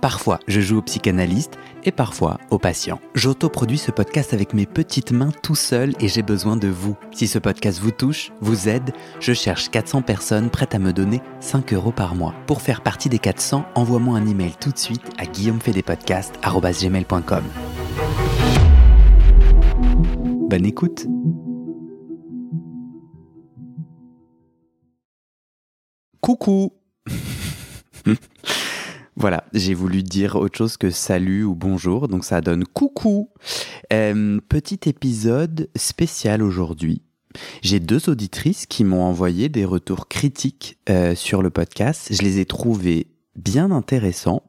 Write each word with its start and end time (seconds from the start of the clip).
Parfois, 0.00 0.38
je 0.46 0.60
joue 0.60 0.78
au 0.78 0.82
psychanalyste 0.82 1.58
et 1.82 1.90
parfois 1.90 2.38
au 2.50 2.58
patient. 2.58 3.00
J'autoproduis 3.14 3.78
ce 3.78 3.90
podcast 3.90 4.32
avec 4.32 4.54
mes 4.54 4.64
petites 4.64 5.10
mains 5.10 5.32
tout 5.42 5.56
seul 5.56 5.92
et 5.98 6.06
j'ai 6.06 6.22
besoin 6.22 6.56
de 6.56 6.68
vous. 6.68 6.96
Si 7.10 7.26
ce 7.26 7.40
podcast 7.40 7.80
vous 7.80 7.90
touche, 7.90 8.30
vous 8.40 8.68
aide, 8.68 8.92
je 9.18 9.32
cherche 9.32 9.70
400 9.70 10.02
personnes 10.02 10.50
prêtes 10.50 10.76
à 10.76 10.78
me 10.78 10.92
donner 10.92 11.20
5 11.40 11.72
euros 11.72 11.90
par 11.90 12.14
mois. 12.14 12.32
Pour 12.46 12.62
faire 12.62 12.82
partie 12.82 13.08
des 13.08 13.18
400, 13.18 13.64
envoie-moi 13.74 14.16
un 14.16 14.26
email 14.26 14.52
tout 14.60 14.70
de 14.70 14.78
suite 14.78 15.02
à 15.18 15.26
guillaumefedepodcast.com. 15.26 17.42
Bonne 20.48 20.64
écoute 20.64 21.08
Coucou 26.20 26.72
Voilà, 29.20 29.42
j'ai 29.52 29.74
voulu 29.74 30.04
dire 30.04 30.36
autre 30.36 30.56
chose 30.56 30.76
que 30.76 30.90
salut 30.90 31.42
ou 31.42 31.56
bonjour, 31.56 32.06
donc 32.06 32.24
ça 32.24 32.40
donne 32.40 32.64
coucou. 32.64 33.30
Euh, 33.92 34.38
petit 34.48 34.78
épisode 34.88 35.68
spécial 35.74 36.40
aujourd'hui. 36.40 37.02
J'ai 37.60 37.80
deux 37.80 38.08
auditrices 38.08 38.66
qui 38.66 38.84
m'ont 38.84 39.02
envoyé 39.02 39.48
des 39.48 39.64
retours 39.64 40.06
critiques 40.06 40.78
euh, 40.88 41.16
sur 41.16 41.42
le 41.42 41.50
podcast. 41.50 42.12
Je 42.12 42.22
les 42.22 42.38
ai 42.38 42.44
trouvés 42.44 43.08
bien 43.34 43.72
intéressants 43.72 44.44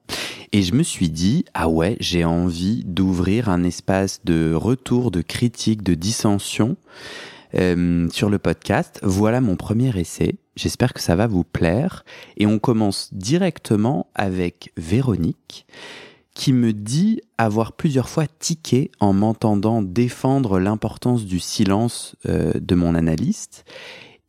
et 0.52 0.62
je 0.62 0.76
me 0.76 0.84
suis 0.84 1.10
dit 1.10 1.46
ah 1.56 1.68
ouais 1.68 1.98
j'ai 2.00 2.24
envie 2.24 2.84
d'ouvrir 2.86 3.50
un 3.50 3.64
espace 3.64 4.22
de 4.24 4.54
retour, 4.54 5.10
de 5.10 5.24
critique, 5.24 5.82
de 5.82 5.96
dissension 5.96 6.78
euh, 7.56 8.08
sur 8.12 8.30
le 8.30 8.38
podcast. 8.38 9.00
Voilà 9.02 9.42
mon 9.42 9.56
premier 9.56 10.00
essai. 10.00 10.36
J'espère 10.60 10.94
que 10.94 11.00
ça 11.00 11.16
va 11.16 11.26
vous 11.26 11.46
plaire. 11.46 12.04
Et 12.36 12.46
on 12.46 12.60
commence 12.60 13.14
directement 13.14 14.08
avec 14.14 14.74
Véronique 14.76 15.66
qui 16.34 16.52
me 16.52 16.74
dit 16.74 17.22
avoir 17.38 17.72
plusieurs 17.72 18.10
fois 18.10 18.26
tiqué 18.28 18.92
en 19.00 19.14
m'entendant 19.14 19.82
défendre 19.82 20.60
l'importance 20.60 21.26
du 21.26 21.40
silence 21.40 22.18
euh, 22.28 22.52
de 22.60 22.76
mon 22.76 22.94
analyste. 22.94 23.64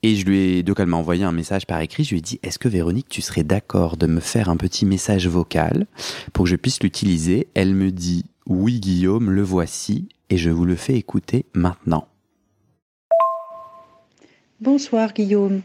Et 0.05 0.15
je 0.15 0.25
lui 0.25 0.39
ai, 0.39 0.63
donc 0.63 0.79
elle 0.79 0.87
m'a 0.87 0.97
envoyé 0.97 1.25
un 1.25 1.33
message 1.33 1.67
par 1.67 1.81
écrit, 1.81 2.05
je 2.05 2.11
lui 2.11 2.19
ai 2.19 2.23
dit, 2.23 2.39
est-ce 2.45 2.61
que 2.61 2.69
Véronique, 2.69 3.09
tu 3.09 3.23
serais 3.23 3.45
d'accord 3.45 3.97
de 3.97 4.07
me 4.07 4.21
faire 4.21 4.49
un 4.49 4.57
petit 4.57 4.87
message 4.87 5.27
vocal 5.27 5.87
pour 6.33 6.45
que 6.45 6.51
je 6.51 6.57
puisse 6.57 6.81
l'utiliser? 6.81 7.49
Elle 7.55 7.75
me 7.75 7.91
dit, 7.91 8.25
oui 8.47 8.79
Guillaume, 8.79 9.31
le 9.31 9.43
voici, 9.43 10.09
et 10.31 10.37
je 10.37 10.51
vous 10.51 10.65
le 10.65 10.77
fais 10.77 10.95
écouter 10.95 11.45
maintenant. 11.55 12.07
Bonsoir 14.61 15.13
Guillaume. 15.13 15.63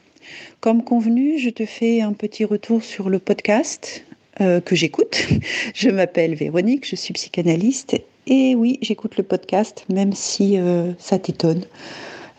Comme 0.59 0.83
convenu, 0.83 1.37
je 1.39 1.49
te 1.49 1.65
fais 1.65 2.02
un 2.02 2.13
petit 2.13 2.45
retour 2.45 2.83
sur 2.83 3.09
le 3.09 3.19
podcast 3.19 4.05
euh, 4.41 4.59
que 4.59 4.75
j'écoute. 4.75 5.27
Je 5.73 5.89
m'appelle 5.89 6.36
Véronique, 6.36 6.87
je 6.87 6.95
suis 6.95 7.13
psychanalyste 7.13 8.02
et 8.27 8.55
oui, 8.55 8.80
j'écoute 8.81 9.15
le 9.17 9.23
podcast 9.23 9.85
même 9.87 10.14
si 10.14 10.58
euh, 10.58 10.91
ça 10.97 11.19
t'étonne. 11.19 11.64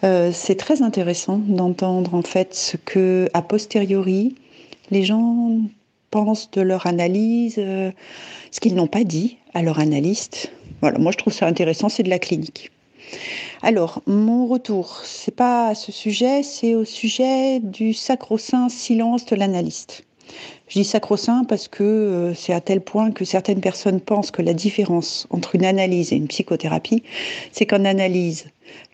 Euh, 0.05 0.31
c'est 0.33 0.57
très 0.57 0.83
intéressant 0.83 1.39
d'entendre 1.39 2.15
en 2.15 2.23
fait 2.23 2.55
ce 2.55 2.77
que, 2.77 3.29
a 3.33 3.41
posteriori, 3.41 4.35
les 4.91 5.05
gens 5.05 5.59
pensent 6.11 6.51
de 6.51 6.61
leur 6.61 6.87
analyse, 6.87 7.55
ce 7.55 8.61
qu'ils 8.61 8.75
n'ont 8.75 8.89
pas 8.89 9.05
dit 9.05 9.39
à 9.55 9.63
leur 9.63 9.79
analyste. 9.79 10.53
Voilà, 10.83 10.99
moi 10.99 11.13
je 11.13 11.17
trouve 11.17 11.33
ça 11.33 11.47
intéressant, 11.47 11.89
c'est 11.89 12.03
de 12.03 12.11
la 12.11 12.19
clinique. 12.19 12.71
Alors, 13.63 14.03
mon 14.07 14.47
retour, 14.47 15.01
c'est 15.05 15.35
pas 15.35 15.69
à 15.69 15.75
ce 15.75 15.93
sujet, 15.93 16.43
c'est 16.43 16.75
au 16.75 16.85
sujet 16.85 17.61
du 17.61 17.95
sacro-saint 17.95 18.69
silence 18.69 19.27
de 19.27 19.37
l'analyste. 19.37 20.05
Je 20.69 20.81
dis 20.81 20.85
sacro-saint 20.85 21.45
parce 21.45 21.69
que 21.69 21.85
euh, 21.85 22.35
c'est 22.35 22.53
à 22.53 22.61
tel 22.61 22.81
point 22.81 23.13
que 23.13 23.25
certaines 23.25 23.61
personnes 23.61 24.01
pensent 24.01 24.31
que 24.31 24.43
la 24.43 24.55
différence 24.55 25.27
entre 25.31 25.55
une 25.55 25.65
analyse 25.65 26.13
et 26.13 26.17
une 26.17 26.27
psychothérapie, 26.27 27.05
c'est 27.53 27.67
qu'en 27.67 27.85
analyse, 27.85 28.47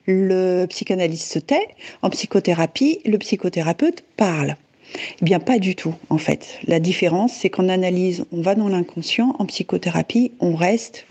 le 0.06 0.66
psychanalyste 0.66 1.32
se 1.32 1.38
tait, 1.38 1.68
en 2.02 2.10
psychothérapie, 2.10 3.00
le 3.04 3.16
psychothérapeute 3.18 4.04
parle. 4.16 4.56
Eh 5.20 5.24
bien, 5.24 5.40
pas 5.40 5.58
du 5.58 5.74
tout, 5.74 5.94
en 6.10 6.18
fait. 6.18 6.58
La 6.66 6.80
différence, 6.80 7.32
c'est 7.32 7.48
qu'en 7.48 7.68
analyse, 7.68 8.26
on 8.32 8.42
va 8.42 8.54
dans 8.54 8.68
l'inconscient, 8.68 9.34
en 9.38 9.46
psychothérapie, 9.46 10.32
on 10.40 10.54
reste 10.54 11.06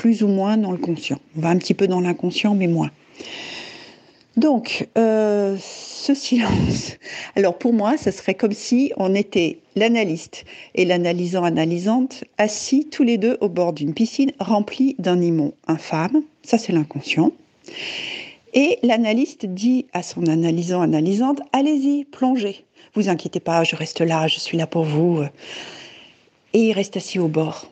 plus 0.00 0.22
ou 0.22 0.28
moins 0.28 0.56
dans 0.56 0.72
le 0.72 0.78
conscient. 0.78 1.18
On 1.36 1.42
va 1.42 1.50
un 1.50 1.58
petit 1.58 1.74
peu 1.74 1.86
dans 1.86 2.00
l'inconscient, 2.00 2.54
mais 2.54 2.68
moins. 2.68 2.90
Donc, 4.38 4.88
euh, 4.96 5.58
ce 5.60 6.14
silence. 6.14 6.96
Alors 7.36 7.58
pour 7.58 7.74
moi, 7.74 7.98
ce 7.98 8.10
serait 8.10 8.34
comme 8.34 8.54
si 8.54 8.94
on 8.96 9.14
était 9.14 9.58
l'analyste 9.76 10.46
et 10.74 10.86
l'analysant-analysante 10.86 12.24
assis 12.38 12.88
tous 12.90 13.02
les 13.02 13.18
deux 13.18 13.36
au 13.42 13.50
bord 13.50 13.74
d'une 13.74 13.92
piscine 13.92 14.32
remplie 14.40 14.96
d'un 14.98 15.20
imon 15.20 15.52
infâme. 15.66 16.22
Ça, 16.44 16.56
c'est 16.56 16.72
l'inconscient. 16.72 17.32
Et 18.54 18.78
l'analyste 18.82 19.44
dit 19.44 19.84
à 19.92 20.02
son 20.02 20.26
analysant-analysante, 20.26 21.42
allez-y, 21.52 22.06
plongez. 22.06 22.64
Vous 22.94 23.10
inquiétez 23.10 23.40
pas, 23.40 23.64
je 23.64 23.76
reste 23.76 24.00
là, 24.00 24.28
je 24.28 24.40
suis 24.40 24.56
là 24.56 24.66
pour 24.66 24.84
vous. 24.84 25.24
Et 26.54 26.68
il 26.68 26.72
reste 26.72 26.96
assis 26.96 27.18
au 27.18 27.28
bord. 27.28 27.70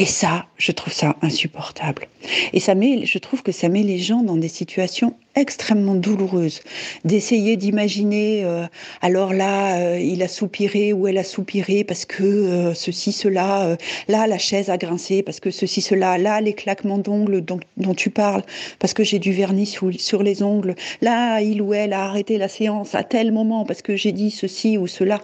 Et 0.00 0.06
ça, 0.06 0.46
je 0.56 0.72
trouve 0.72 0.94
ça 0.94 1.14
insupportable. 1.20 2.08
Et 2.54 2.58
ça 2.58 2.74
met, 2.74 3.04
je 3.04 3.18
trouve 3.18 3.42
que 3.42 3.52
ça 3.52 3.68
met 3.68 3.82
les 3.82 3.98
gens 3.98 4.22
dans 4.22 4.36
des 4.36 4.48
situations 4.48 5.14
extrêmement 5.36 5.94
douloureuse 5.94 6.60
d'essayer 7.04 7.56
d'imaginer 7.56 8.42
euh, 8.44 8.66
alors 9.00 9.32
là 9.32 9.78
euh, 9.78 9.98
il 9.98 10.22
a 10.22 10.28
soupiré 10.28 10.92
ou 10.92 11.06
elle 11.06 11.18
a 11.18 11.24
soupiré 11.24 11.84
parce 11.84 12.04
que 12.04 12.24
euh, 12.24 12.74
ceci 12.74 13.12
cela 13.12 13.76
là 14.08 14.26
la 14.26 14.38
chaise 14.38 14.70
a 14.70 14.76
grincé 14.76 15.22
parce 15.22 15.38
que 15.38 15.50
ceci 15.50 15.80
cela 15.82 16.18
là 16.18 16.40
les 16.40 16.54
claquements 16.54 16.98
d'ongles 16.98 17.42
dont, 17.42 17.60
tu 17.94 18.10
parles 18.10 18.42
parce 18.78 18.92
que 18.92 19.04
j'ai 19.04 19.18
du 19.18 19.32
vernis 19.32 19.66
sur 19.66 20.22
les 20.22 20.42
ongles 20.42 20.74
là 21.00 21.40
il 21.40 21.62
ou 21.62 21.74
elle 21.74 21.92
a 21.92 22.04
arrêté 22.04 22.36
la 22.38 22.48
séance 22.48 22.94
à 22.94 23.04
tel 23.04 23.32
moment 23.32 23.64
parce 23.64 23.82
que 23.82 23.96
j'ai 23.96 24.12
dit 24.12 24.30
ceci 24.30 24.78
ou 24.78 24.86
cela. 24.86 25.20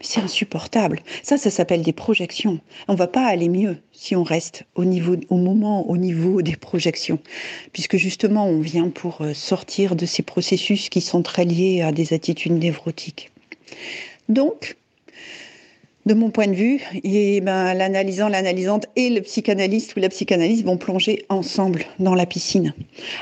C'est 0.00 0.20
insupportable. 0.20 1.00
Ça 1.22 1.36
ça 1.36 1.50
s'appelle 1.50 1.82
des 1.82 1.92
projections. 1.92 2.60
On 2.86 2.94
va 2.94 3.06
pas 3.06 3.26
aller 3.26 3.48
mieux 3.48 3.76
si 3.92 4.14
on 4.14 4.22
reste 4.22 4.64
au 4.74 4.84
niveau 4.84 5.16
au 5.28 5.36
moment 5.36 5.88
au 5.88 5.96
niveau 5.96 6.42
des 6.42 6.56
projections 6.56 7.18
puisque 7.72 7.96
justement 7.96 8.46
on 8.46 8.60
vient 8.60 8.90
pour 8.90 9.22
sortir 9.48 9.96
de 9.96 10.06
ces 10.06 10.22
processus 10.22 10.88
qui 10.88 11.00
sont 11.00 11.22
très 11.22 11.44
liés 11.44 11.82
à 11.82 11.92
des 11.92 12.12
attitudes 12.12 12.52
névrotiques. 12.52 13.30
Donc, 14.28 14.76
de 16.08 16.14
mon 16.14 16.30
point 16.30 16.46
de 16.46 16.54
vue, 16.54 16.80
ben, 17.42 17.74
l'analysant, 17.74 18.28
l'analysante 18.28 18.86
et 18.96 19.10
le 19.10 19.20
psychanalyste 19.20 19.94
ou 19.94 20.00
la 20.00 20.08
psychanalyste 20.08 20.64
vont 20.64 20.78
plonger 20.78 21.26
ensemble 21.28 21.84
dans 21.98 22.14
la 22.14 22.24
piscine. 22.24 22.72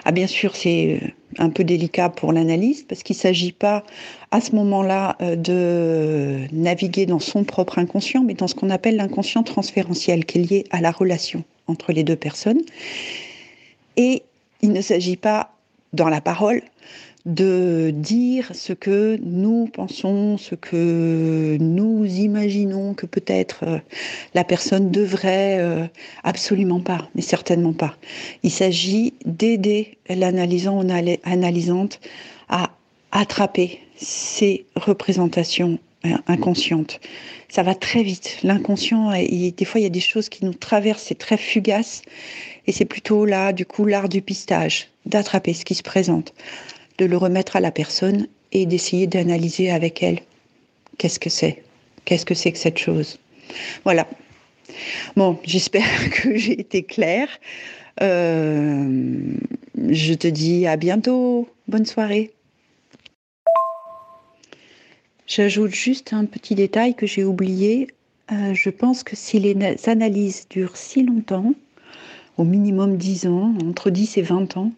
Ah, 0.05 0.13
bien 0.13 0.29
sûr, 0.29 0.55
c'est 0.55 1.01
euh, 1.03 1.09
un 1.39 1.51
peu 1.51 1.65
délicat 1.65 2.11
pour 2.11 2.33
l'analyste 2.33 2.87
parce 2.89 3.03
qu'il 3.03 3.17
ne 3.17 3.21
s'agit 3.21 3.53
pas 3.53 3.83
à 4.31 4.41
ce 4.41 4.55
moment-là 4.55 5.17
euh, 5.21 5.35
de 5.35 6.47
naviguer 6.53 7.07
dans 7.07 7.19
son 7.19 7.43
propre 7.43 7.81
inconscient, 7.81 8.23
mais 8.23 8.35
dans 8.35 8.47
ce 8.47 8.55
qu'on 8.55 8.71
appelle 8.71 8.97
l'inconscient 8.97 9.43
transférentiel 9.43 10.25
qui 10.25 10.39
est 10.39 10.43
lié 10.43 10.65
à 10.71 10.81
la 10.81 10.93
relation 10.93 11.43
entre 11.67 11.93
les 11.93 12.05
deux 12.05 12.17
personnes. 12.17 12.63
Et 13.97 14.23
il 14.63 14.73
ne 14.73 14.81
s'agit 14.81 15.17
pas 15.17 15.56
dans 15.97 16.09
la 16.09 16.21
parole 16.21 16.63
de 17.25 17.91
dire 17.93 18.53
ce 18.55 18.73
que 18.73 19.19
nous 19.21 19.67
pensons, 19.67 20.39
ce 20.39 20.55
que 20.55 21.57
nous 21.59 22.05
imaginons 22.05 22.95
que 22.95 23.05
peut-être 23.05 23.65
euh, 23.65 23.79
la 24.35 24.45
personne 24.45 24.93
devrait, 24.93 25.59
euh, 25.59 25.87
absolument 26.23 26.79
pas, 26.79 27.09
mais 27.17 27.23
certainement 27.23 27.73
pas. 27.73 27.97
Il 28.45 28.53
s'agit 28.53 29.15
d'aider 29.25 29.99
l'analysant 30.09 30.81
ou 30.81 30.89
analysante 31.25 31.99
à 32.49 32.71
attraper 33.11 33.81
ces 33.97 34.67
représentations 34.77 35.81
inconsciente. 36.27 37.01
Ça 37.49 37.63
va 37.63 37.75
très 37.75 38.03
vite. 38.03 38.39
L'inconscient, 38.43 39.11
des 39.13 39.65
fois, 39.65 39.81
il 39.81 39.85
y 39.85 39.87
a 39.87 39.91
des 39.91 40.01
choses 40.01 40.29
qui 40.29 40.45
nous 40.45 40.55
traversent, 40.55 41.05
c'est 41.05 41.19
très 41.19 41.37
fugace. 41.37 42.03
Et 42.67 42.73
c'est 42.73 42.85
plutôt 42.85 43.25
là, 43.25 43.53
du 43.53 43.65
coup, 43.65 43.85
l'art 43.85 44.09
du 44.09 44.23
pistage, 44.23 44.89
d'attraper 45.05 45.55
ce 45.55 45.65
qui 45.65 45.75
se 45.75 45.83
présente, 45.83 46.35
de 46.99 47.05
le 47.05 47.17
remettre 47.17 47.57
à 47.57 47.61
la 47.61 47.71
personne 47.71 48.27
et 48.53 48.67
d'essayer 48.67 49.07
d'analyser 49.07 49.71
avec 49.71 50.03
elle 50.03 50.21
qu'est-ce 50.99 51.19
que 51.19 51.31
c'est, 51.31 51.63
qu'est-ce 52.05 52.27
que 52.27 52.35
c'est 52.35 52.53
que 52.53 52.59
cette 52.59 52.79
chose? 52.79 53.19
Voilà. 53.85 54.07
Bon, 55.17 55.39
j'espère 55.45 56.11
que 56.11 56.37
j'ai 56.37 56.61
été 56.61 56.83
claire. 56.83 57.29
Euh, 58.03 59.35
je 59.89 60.15
te 60.15 60.29
dis 60.29 60.67
à 60.67 60.77
bientôt. 60.77 61.49
Bonne 61.69 61.87
soirée. 61.87 62.33
J'ajoute 65.27 65.73
juste 65.73 66.13
un 66.13 66.25
petit 66.25 66.55
détail 66.55 66.95
que 66.95 67.05
j'ai 67.05 67.25
oublié. 67.25 67.89
Euh, 68.31 68.55
je 68.55 68.71
pense 68.71 69.03
que 69.03 69.17
si 69.17 69.41
les 69.41 69.57
analyses 69.89 70.47
durent 70.49 70.77
si 70.77 71.03
longtemps, 71.03 71.53
au 72.37 72.45
minimum 72.45 72.97
10 72.97 73.27
ans, 73.27 73.55
entre 73.65 73.91
10 73.91 74.19
et 74.19 74.23
20 74.23 74.57
ans, 74.57 74.71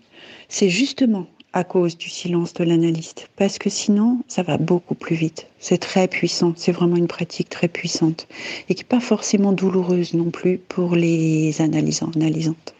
c'est 0.49 0.71
justement 0.71 1.27
à 1.53 1.65
cause 1.65 1.99
du 1.99 2.09
silence 2.09 2.55
de 2.55 2.65
l'analyste. 2.65 3.29
Parce 3.37 3.59
que 3.59 3.69
sinon, 3.69 4.21
ça 4.27 4.43
va 4.43 4.57
beaucoup 4.57 4.95
plus 4.95 5.17
vite. 5.17 5.49
C'est 5.59 5.79
très 5.79 6.09
puissant. 6.09 6.55
C'est 6.57 6.73
vraiment 6.73 6.97
une 6.97 7.09
pratique 7.09 7.51
très 7.51 7.69
puissante. 7.69 8.27
Et 8.71 8.75
qui 8.75 8.85
n'est 8.85 8.89
pas 8.89 9.01
forcément 9.01 9.53
douloureuse 9.53 10.15
non 10.15 10.31
plus 10.31 10.57
pour 10.57 10.97
les 10.97 11.61
analysants, 11.61 12.11
analysantes. 12.17 12.75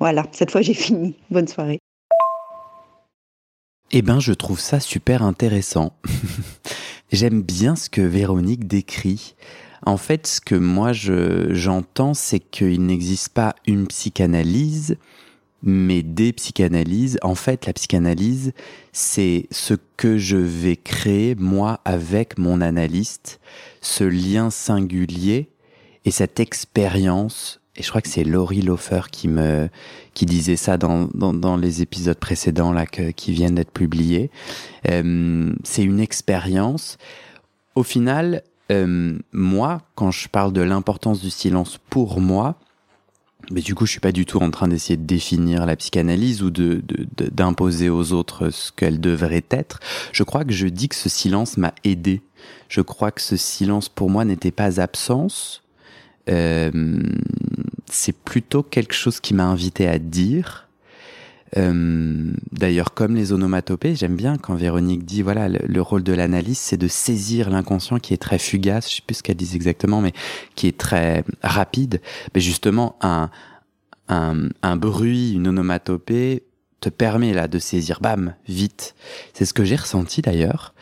Voilà, 0.00 0.26
cette 0.32 0.50
fois 0.50 0.62
j'ai 0.62 0.74
fini. 0.74 1.14
Bonne 1.30 1.46
soirée. 1.46 1.78
Eh 3.94 4.00
ben, 4.00 4.20
je 4.20 4.32
trouve 4.32 4.58
ça 4.58 4.80
super 4.80 5.22
intéressant. 5.22 5.92
J'aime 7.12 7.42
bien 7.42 7.76
ce 7.76 7.90
que 7.90 8.00
Véronique 8.00 8.66
décrit. 8.66 9.34
En 9.84 9.98
fait, 9.98 10.26
ce 10.26 10.40
que 10.40 10.54
moi 10.54 10.92
j'entends, 10.92 12.14
c'est 12.14 12.40
qu'il 12.40 12.86
n'existe 12.86 13.28
pas 13.28 13.54
une 13.66 13.86
psychanalyse, 13.86 14.96
mais 15.62 16.02
des 16.02 16.32
psychanalyses. 16.32 17.18
En 17.20 17.34
fait, 17.34 17.66
la 17.66 17.74
psychanalyse, 17.74 18.54
c'est 18.92 19.46
ce 19.50 19.74
que 19.98 20.16
je 20.16 20.38
vais 20.38 20.76
créer 20.76 21.34
moi 21.34 21.80
avec 21.84 22.38
mon 22.38 22.62
analyste, 22.62 23.40
ce 23.82 24.04
lien 24.04 24.48
singulier 24.48 25.50
et 26.06 26.10
cette 26.10 26.40
expérience 26.40 27.60
et 27.76 27.82
je 27.82 27.88
crois 27.88 28.02
que 28.02 28.08
c'est 28.08 28.24
Laurie 28.24 28.60
Lofer 28.60 29.02
qui 29.10 29.28
me 29.28 29.68
qui 30.12 30.26
disait 30.26 30.56
ça 30.56 30.76
dans, 30.76 31.08
dans, 31.14 31.32
dans 31.32 31.56
les 31.56 31.80
épisodes 31.80 32.18
précédents 32.18 32.72
là 32.72 32.84
que, 32.84 33.10
qui 33.12 33.32
viennent 33.32 33.54
d'être 33.54 33.72
publiés. 33.72 34.30
Euh, 34.90 35.52
c'est 35.64 35.82
une 35.82 36.00
expérience. 36.00 36.98
Au 37.74 37.82
final, 37.82 38.42
euh, 38.70 39.18
moi, 39.32 39.80
quand 39.94 40.10
je 40.10 40.28
parle 40.28 40.52
de 40.52 40.60
l'importance 40.60 41.22
du 41.22 41.30
silence 41.30 41.78
pour 41.88 42.20
moi, 42.20 42.56
mais 43.50 43.62
du 43.62 43.74
coup, 43.74 43.86
je 43.86 43.92
suis 43.92 44.00
pas 44.00 44.12
du 44.12 44.26
tout 44.26 44.38
en 44.42 44.50
train 44.50 44.68
d'essayer 44.68 44.96
de 44.96 45.06
définir 45.06 45.66
la 45.66 45.74
psychanalyse 45.76 46.42
ou 46.42 46.50
de 46.50 46.82
d'imposer 47.32 47.88
aux 47.88 48.12
autres 48.12 48.50
ce 48.50 48.70
qu'elle 48.70 49.00
devrait 49.00 49.44
être. 49.50 49.80
Je 50.12 50.22
crois 50.22 50.44
que 50.44 50.52
je 50.52 50.68
dis 50.68 50.88
que 50.88 50.94
ce 50.94 51.08
silence 51.08 51.56
m'a 51.56 51.74
aidé. 51.84 52.22
Je 52.68 52.80
crois 52.80 53.10
que 53.10 53.20
ce 53.20 53.36
silence 53.36 53.88
pour 53.88 54.10
moi 54.10 54.24
n'était 54.24 54.50
pas 54.52 54.80
absence, 54.80 55.61
c'est 56.26 58.16
plutôt 58.24 58.62
quelque 58.62 58.94
chose 58.94 59.20
qui 59.20 59.34
m'a 59.34 59.44
invité 59.44 59.88
à 59.88 59.98
dire. 59.98 60.68
Euh, 61.56 62.32
D'ailleurs, 62.50 62.94
comme 62.94 63.14
les 63.14 63.32
onomatopées, 63.32 63.94
j'aime 63.94 64.16
bien 64.16 64.38
quand 64.38 64.54
Véronique 64.54 65.04
dit 65.04 65.22
voilà 65.22 65.48
le, 65.48 65.82
rôle 65.82 66.02
de 66.02 66.12
l'analyse, 66.12 66.58
c'est 66.58 66.76
de 66.76 66.88
saisir 66.88 67.50
l'inconscient 67.50 67.98
qui 67.98 68.14
est 68.14 68.18
très 68.18 68.38
fugace. 68.38 68.88
Je 68.88 68.96
sais 68.96 69.02
plus 69.06 69.16
ce 69.16 69.22
qu'elle 69.22 69.36
dit 69.36 69.50
exactement, 69.54 70.00
mais 70.00 70.12
qui 70.54 70.68
est 70.68 70.78
très 70.78 71.24
rapide. 71.42 72.00
Mais 72.34 72.40
justement, 72.40 72.96
un, 73.00 73.30
un, 74.08 74.48
un 74.62 74.76
bruit, 74.76 75.32
une 75.32 75.48
onomatopée 75.48 76.44
te 76.80 76.88
permet 76.88 77.32
là 77.32 77.48
de 77.48 77.58
saisir, 77.58 78.00
bam, 78.00 78.34
vite. 78.48 78.94
C'est 79.34 79.44
ce 79.44 79.54
que 79.54 79.64
j'ai 79.64 79.76
ressenti 79.76 80.22
d'ailleurs 80.22 80.74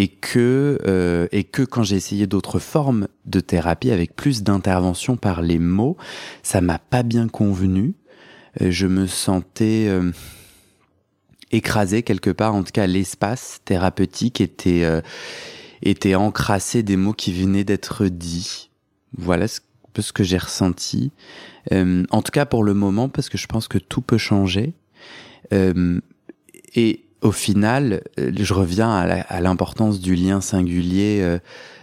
et 0.00 0.08
que 0.08 0.78
euh, 0.86 1.28
et 1.30 1.44
que 1.44 1.60
quand 1.60 1.82
j'ai 1.82 1.96
essayé 1.96 2.26
d'autres 2.26 2.58
formes 2.58 3.06
de 3.26 3.38
thérapie 3.38 3.90
avec 3.90 4.16
plus 4.16 4.42
d'intervention 4.42 5.18
par 5.18 5.42
les 5.42 5.58
mots, 5.58 5.98
ça 6.42 6.62
m'a 6.62 6.78
pas 6.78 7.02
bien 7.02 7.28
convenu. 7.28 7.92
Euh, 8.62 8.70
je 8.70 8.86
me 8.86 9.06
sentais 9.06 9.88
euh, 9.88 10.10
écrasé 11.50 12.02
quelque 12.02 12.30
part. 12.30 12.54
En 12.54 12.62
tout 12.62 12.72
cas, 12.72 12.86
l'espace 12.86 13.60
thérapeutique 13.66 14.40
était 14.40 14.88
était 15.82 16.14
encrassé 16.14 16.82
des 16.82 16.96
mots 16.96 17.12
qui 17.12 17.34
venaient 17.34 17.64
d'être 17.64 18.06
dits. 18.06 18.70
Voilà 19.18 19.48
ce, 19.48 19.60
ce 19.98 20.14
que 20.14 20.24
j'ai 20.24 20.38
ressenti. 20.38 21.12
en 21.70 22.22
tout 22.22 22.32
cas 22.32 22.46
pour 22.46 22.64
le 22.64 22.72
moment, 22.72 23.10
parce 23.10 23.28
que 23.28 23.36
je 23.36 23.46
pense 23.46 23.68
que 23.68 23.76
tout 23.76 24.00
peut 24.00 24.16
changer. 24.16 24.72
et 25.52 27.04
au 27.22 27.32
final, 27.32 28.02
euh, 28.18 28.32
je 28.34 28.54
reviens 28.54 28.90
à 28.92 29.40
l'importance 29.40 30.00
du 30.00 30.14
lien 30.14 30.40
singulier. 30.40 31.20
Euh, 31.22 31.38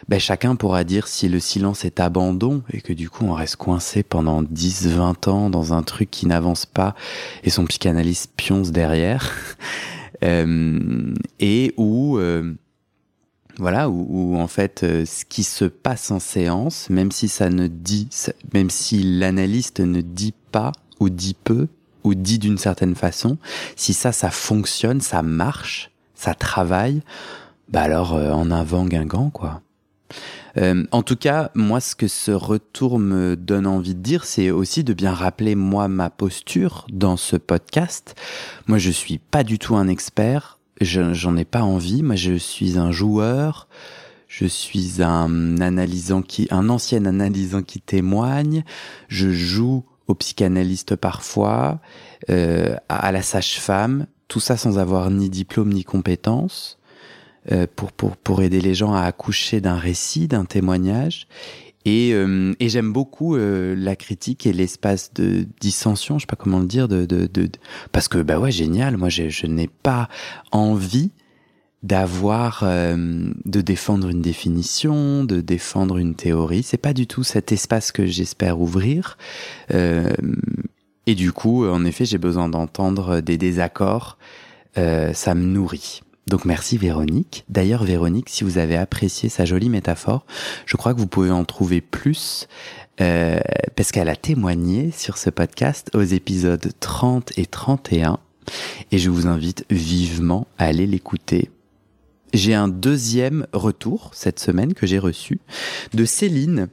ben 0.07 0.19
chacun 0.19 0.55
pourra 0.55 0.85
dire 0.85 1.07
si 1.07 1.27
le 1.27 1.39
silence 1.39 1.83
est 1.83 1.99
abandon 1.99 2.63
et 2.71 2.79
que 2.79 2.93
du 2.93 3.09
coup 3.09 3.25
on 3.25 3.33
reste 3.33 3.57
coincé 3.57 4.03
pendant 4.03 4.41
10, 4.41 4.87
20 4.87 5.27
ans 5.27 5.49
dans 5.49 5.73
un 5.73 5.83
truc 5.83 6.09
qui 6.09 6.27
n'avance 6.27 6.65
pas 6.65 6.95
et 7.43 7.49
son 7.49 7.65
psychanalyste 7.65 8.31
pionce 8.37 8.71
derrière. 8.71 9.33
euh, 10.23 11.13
et 11.41 11.73
où, 11.75 12.17
voilà, 13.59 13.89
où, 13.89 14.37
en 14.37 14.47
fait 14.47 14.79
ce 14.81 15.25
qui 15.25 15.43
se 15.43 15.65
passe 15.65 16.09
en 16.09 16.19
séance, 16.19 16.89
même 16.89 17.11
si 17.11 17.27
ça 17.27 17.49
ne 17.49 17.67
dit, 17.67 18.07
même 18.53 18.69
si 18.69 19.03
l'analyste 19.03 19.81
ne 19.81 19.99
dit 19.99 20.33
pas 20.51 20.71
ou 21.01 21.09
dit 21.09 21.35
peu, 21.43 21.67
ou 22.07 22.15
dit 22.15 22.39
d'une 22.39 22.57
certaine 22.57 22.95
façon, 22.95 23.37
si 23.75 23.93
ça, 23.93 24.11
ça 24.11 24.31
fonctionne, 24.31 25.01
ça 25.01 25.21
marche, 25.21 25.91
ça 26.15 26.33
travaille, 26.33 27.01
bah 27.69 27.81
alors 27.81 28.13
euh, 28.13 28.31
en 28.31 28.49
avant 28.49 28.85
Guingamp, 28.85 29.29
quoi. 29.29 29.61
Euh, 30.55 30.85
en 30.91 31.03
tout 31.03 31.17
cas, 31.17 31.51
moi, 31.53 31.79
ce 31.79 31.95
que 31.95 32.07
ce 32.07 32.31
retour 32.31 32.97
me 32.97 33.35
donne 33.35 33.67
envie 33.67 33.93
de 33.93 33.99
dire, 33.99 34.23
c'est 34.23 34.49
aussi 34.49 34.83
de 34.83 34.93
bien 34.93 35.13
rappeler 35.13 35.53
moi 35.53 35.87
ma 35.87 36.09
posture 36.09 36.87
dans 36.89 37.17
ce 37.17 37.35
podcast. 37.35 38.15
Moi, 38.67 38.77
je 38.77 38.89
suis 38.89 39.19
pas 39.19 39.43
du 39.43 39.59
tout 39.59 39.75
un 39.75 39.87
expert, 39.87 40.57
j'en 40.81 41.37
ai 41.37 41.45
pas 41.45 41.61
envie. 41.61 42.01
Moi, 42.01 42.15
je 42.15 42.35
suis 42.35 42.79
un 42.79 42.91
joueur. 42.91 43.67
Je 44.27 44.45
suis 44.45 45.01
un 45.01 45.61
analysant 45.61 46.21
qui, 46.21 46.47
un 46.51 46.69
ancien 46.69 47.05
analysant 47.05 47.61
qui 47.61 47.79
témoigne. 47.79 48.63
Je 49.07 49.31
joue 49.31 49.85
au 50.07 50.15
psychanalyste 50.15 50.95
parfois, 50.95 51.79
euh, 52.29 52.75
à 52.89 53.11
la 53.11 53.21
sage-femme, 53.21 54.07
tout 54.27 54.39
ça 54.39 54.57
sans 54.57 54.79
avoir 54.79 55.09
ni 55.11 55.29
diplôme 55.29 55.73
ni 55.73 55.83
compétences, 55.83 56.79
euh, 57.51 57.67
pour, 57.75 57.91
pour, 57.91 58.17
pour 58.17 58.41
aider 58.41 58.59
les 58.61 58.73
gens 58.73 58.93
à 58.93 59.01
accoucher 59.01 59.61
d'un 59.61 59.75
récit, 59.77 60.27
d'un 60.27 60.45
témoignage. 60.45 61.27
Et, 61.85 62.11
euh, 62.13 62.53
et 62.59 62.67
j'aime 62.67 62.91
beaucoup 62.91 63.37
la 63.37 63.95
critique 63.95 64.45
et 64.45 64.51
l'espace 64.51 65.13
de 65.13 65.47
dissension, 65.61 66.17
je 66.19 66.23
sais 66.23 66.27
pas 66.27 66.35
comment 66.35 66.59
le 66.59 66.65
dire, 66.65 66.89
de, 66.89 67.05
de, 67.05 67.49
parce 67.93 68.09
que 68.09 68.17
bah 68.17 68.39
ouais, 68.39 68.51
génial. 68.51 68.97
Moi, 68.97 69.07
je, 69.07 69.29
je 69.29 69.47
n'ai 69.47 69.67
pas 69.67 70.09
envie 70.51 71.11
d'avoir 71.83 72.61
euh, 72.63 73.31
de 73.45 73.61
défendre 73.61 74.09
une 74.09 74.21
définition, 74.21 75.23
de 75.23 75.41
défendre 75.41 75.97
une 75.97 76.15
théorie. 76.15 76.63
C'est 76.63 76.77
pas 76.77 76.93
du 76.93 77.07
tout 77.07 77.23
cet 77.23 77.51
espace 77.51 77.91
que 77.91 78.05
j'espère 78.05 78.59
ouvrir. 78.59 79.17
Euh, 79.73 80.11
et 81.05 81.15
du 81.15 81.31
coup, 81.31 81.65
en 81.65 81.85
effet, 81.85 82.05
j'ai 82.05 82.17
besoin 82.17 82.49
d'entendre 82.49 83.21
des 83.21 83.37
désaccords. 83.37 84.17
Euh, 84.77 85.13
ça 85.13 85.33
me 85.33 85.45
nourrit. 85.45 86.01
Donc 86.27 86.43
merci 86.45 86.77
Véronique. 86.77 87.45
D'ailleurs 87.49 87.83
Véronique, 87.83 88.29
si 88.29 88.43
vous 88.43 88.57
avez 88.57 88.75
apprécié 88.75 89.29
sa 89.29 89.45
jolie 89.45 89.69
métaphore, 89.69 90.25
je 90.65 90.75
crois 90.75 90.93
que 90.93 90.99
vous 90.99 91.07
pouvez 91.07 91.31
en 91.31 91.45
trouver 91.45 91.79
plus 91.79 92.47
euh, 92.99 93.39
parce 93.75 93.91
qu'elle 93.91 94.09
a 94.09 94.15
témoigné 94.15 94.91
sur 94.91 95.17
ce 95.17 95.29
podcast 95.29 95.89
aux 95.93 96.03
épisodes 96.03 96.69
30 96.81 97.37
et 97.37 97.45
31 97.45 98.19
et 98.91 98.97
je 98.97 99.09
vous 99.09 99.27
invite 99.27 99.65
vivement 99.69 100.47
à 100.57 100.65
aller 100.65 100.85
l'écouter 100.85 101.49
j'ai 102.33 102.53
un 102.53 102.67
deuxième 102.67 103.47
retour 103.53 104.11
cette 104.13 104.39
semaine 104.39 104.73
que 104.73 104.85
j'ai 104.85 104.99
reçu 104.99 105.39
de 105.93 106.05
Céline 106.05 106.67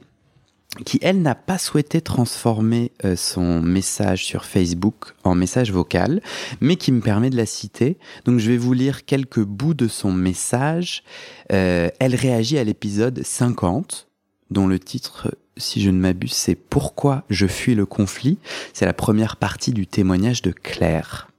qui, 0.83 0.99
elle, 1.01 1.21
n'a 1.21 1.35
pas 1.35 1.57
souhaité 1.57 2.01
transformer 2.01 2.91
euh, 3.05 3.15
son 3.15 3.61
message 3.61 4.25
sur 4.25 4.43
Facebook 4.43 5.13
en 5.23 5.35
message 5.35 5.71
vocal, 5.71 6.21
mais 6.59 6.75
qui 6.75 6.91
me 6.91 6.99
permet 6.99 7.29
de 7.29 7.37
la 7.37 7.45
citer. 7.45 7.97
Donc 8.25 8.39
je 8.39 8.51
vais 8.51 8.57
vous 8.57 8.73
lire 8.73 9.05
quelques 9.05 9.43
bouts 9.43 9.73
de 9.73 9.87
son 9.87 10.11
message. 10.11 11.03
Euh, 11.51 11.89
elle 11.99 12.15
réagit 12.15 12.57
à 12.57 12.63
l'épisode 12.63 13.21
50, 13.23 14.07
dont 14.51 14.67
le 14.67 14.79
titre, 14.79 15.33
si 15.55 15.81
je 15.81 15.89
ne 15.89 15.97
m'abuse, 15.97 16.33
c'est 16.33 16.55
Pourquoi 16.55 17.23
je 17.29 17.47
fuis 17.47 17.75
le 17.75 17.85
conflit? 17.85 18.37
C'est 18.73 18.85
la 18.85 18.93
première 18.93 19.37
partie 19.37 19.71
du 19.71 19.87
témoignage 19.87 20.41
de 20.41 20.51
Claire. 20.51 21.29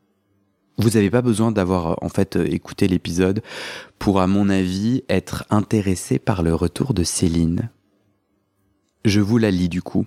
Vous 0.79 0.91
n'avez 0.91 1.11
pas 1.11 1.23
besoin 1.23 1.53
d'avoir 1.53 2.03
en 2.03 2.09
fait 2.09 2.37
écouté 2.37 2.87
l'épisode 2.87 3.43
pour, 3.99 4.21
à 4.21 4.27
mon 4.27 4.51
avis, 4.51 5.03
être 5.09 5.45
intéressé 5.49 6.19
par 6.19 6.43
le 6.43 6.55
retour 6.55 6.93
de 6.93 7.03
Céline. 7.03 7.71
Je 9.05 9.21
vous 9.21 9.39
la 9.39 9.51
lis 9.51 9.69
du 9.69 9.83
coup. 9.83 10.07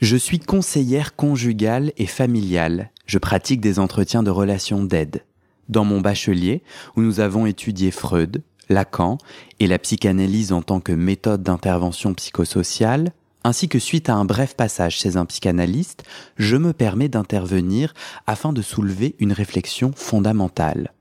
Je 0.00 0.16
suis 0.16 0.38
conseillère 0.38 1.16
conjugale 1.16 1.92
et 1.96 2.06
familiale. 2.06 2.92
Je 3.06 3.18
pratique 3.18 3.60
des 3.60 3.80
entretiens 3.80 4.22
de 4.22 4.30
relations 4.30 4.84
d'aide. 4.84 5.24
Dans 5.68 5.84
mon 5.84 6.00
bachelier, 6.00 6.62
où 6.96 7.02
nous 7.02 7.18
avons 7.18 7.46
étudié 7.46 7.90
Freud, 7.90 8.42
Lacan 8.68 9.18
et 9.58 9.66
la 9.66 9.78
psychanalyse 9.78 10.52
en 10.52 10.62
tant 10.62 10.80
que 10.80 10.92
méthode 10.92 11.42
d'intervention 11.42 12.14
psychosociale, 12.14 13.12
ainsi 13.48 13.66
que 13.66 13.78
suite 13.78 14.10
à 14.10 14.14
un 14.14 14.26
bref 14.26 14.54
passage 14.54 14.96
chez 14.98 15.16
un 15.16 15.24
psychanalyste, 15.24 16.04
je 16.36 16.56
me 16.56 16.74
permets 16.74 17.08
d'intervenir 17.08 17.94
afin 18.26 18.52
de 18.52 18.60
soulever 18.60 19.16
une 19.20 19.32
réflexion 19.32 19.90
fondamentale. 19.96 20.92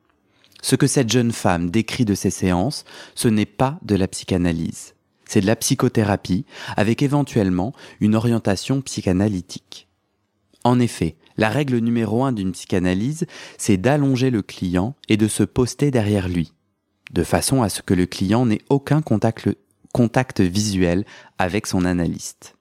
Ce 0.61 0.77
que 0.77 0.87
cette 0.87 1.11
jeune 1.11 1.33
femme 1.33 1.69
décrit 1.69 2.05
de 2.05 2.15
ces 2.15 2.29
séances, 2.29 2.85
ce 3.15 3.27
n'est 3.27 3.45
pas 3.45 3.77
de 3.81 3.95
la 3.95 4.07
psychanalyse. 4.07 4.95
C'est 5.25 5.41
de 5.41 5.45
la 5.45 5.57
psychothérapie, 5.57 6.45
avec 6.77 7.01
éventuellement 7.01 7.73
une 7.99 8.15
orientation 8.15 8.79
psychanalytique. 8.79 9.89
En 10.63 10.79
effet, 10.79 11.17
la 11.35 11.49
règle 11.49 11.79
numéro 11.79 12.23
un 12.23 12.31
d'une 12.31 12.53
psychanalyse, 12.53 13.25
c'est 13.57 13.75
d'allonger 13.75 14.29
le 14.29 14.41
client 14.41 14.95
et 15.09 15.17
de 15.17 15.27
se 15.27 15.43
poster 15.43 15.91
derrière 15.91 16.29
lui, 16.29 16.53
de 17.11 17.23
façon 17.23 17.61
à 17.61 17.67
ce 17.67 17.81
que 17.81 17.93
le 17.93 18.05
client 18.05 18.45
n'ait 18.45 18.61
aucun 18.69 19.01
contact 19.01 20.39
visuel 20.39 21.03
avec 21.37 21.67
son 21.67 21.85
analyste. 21.85 22.55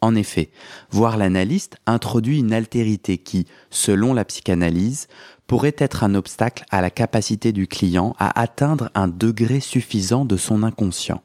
En 0.00 0.14
effet, 0.14 0.50
voir 0.90 1.16
l'analyste 1.16 1.78
introduit 1.86 2.38
une 2.38 2.52
altérité 2.52 3.18
qui, 3.18 3.46
selon 3.70 4.12
la 4.14 4.24
psychanalyse, 4.24 5.08
pourrait 5.46 5.76
être 5.78 6.04
un 6.04 6.14
obstacle 6.14 6.64
à 6.70 6.80
la 6.80 6.90
capacité 6.90 7.52
du 7.52 7.66
client 7.66 8.14
à 8.18 8.38
atteindre 8.40 8.90
un 8.94 9.08
degré 9.08 9.60
suffisant 9.60 10.24
de 10.24 10.36
son 10.36 10.62
inconscient. 10.62 11.22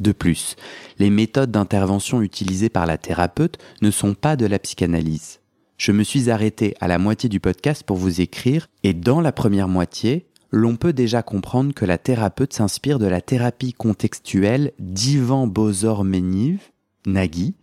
De 0.00 0.12
plus, 0.12 0.56
les 0.98 1.10
méthodes 1.10 1.50
d'intervention 1.50 2.20
utilisées 2.20 2.68
par 2.68 2.86
la 2.86 2.98
thérapeute 2.98 3.58
ne 3.80 3.90
sont 3.90 4.14
pas 4.14 4.36
de 4.36 4.46
la 4.46 4.58
psychanalyse. 4.58 5.40
Je 5.76 5.92
me 5.92 6.04
suis 6.04 6.30
arrêté 6.30 6.74
à 6.80 6.88
la 6.88 6.98
moitié 6.98 7.28
du 7.28 7.40
podcast 7.40 7.82
pour 7.82 7.96
vous 7.96 8.20
écrire, 8.20 8.68
et 8.82 8.94
dans 8.94 9.20
la 9.20 9.32
première 9.32 9.68
moitié, 9.68 10.26
l'on 10.54 10.76
peut 10.76 10.92
déjà 10.92 11.24
comprendre 11.24 11.74
que 11.74 11.84
la 11.84 11.98
thérapeute 11.98 12.52
s'inspire 12.52 13.00
de 13.00 13.06
la 13.06 13.20
thérapie 13.20 13.72
contextuelle 13.72 14.70
d'Ivan 14.78 15.48
Bozor-Meniv, 15.48 16.60
Nagui, 17.06 17.54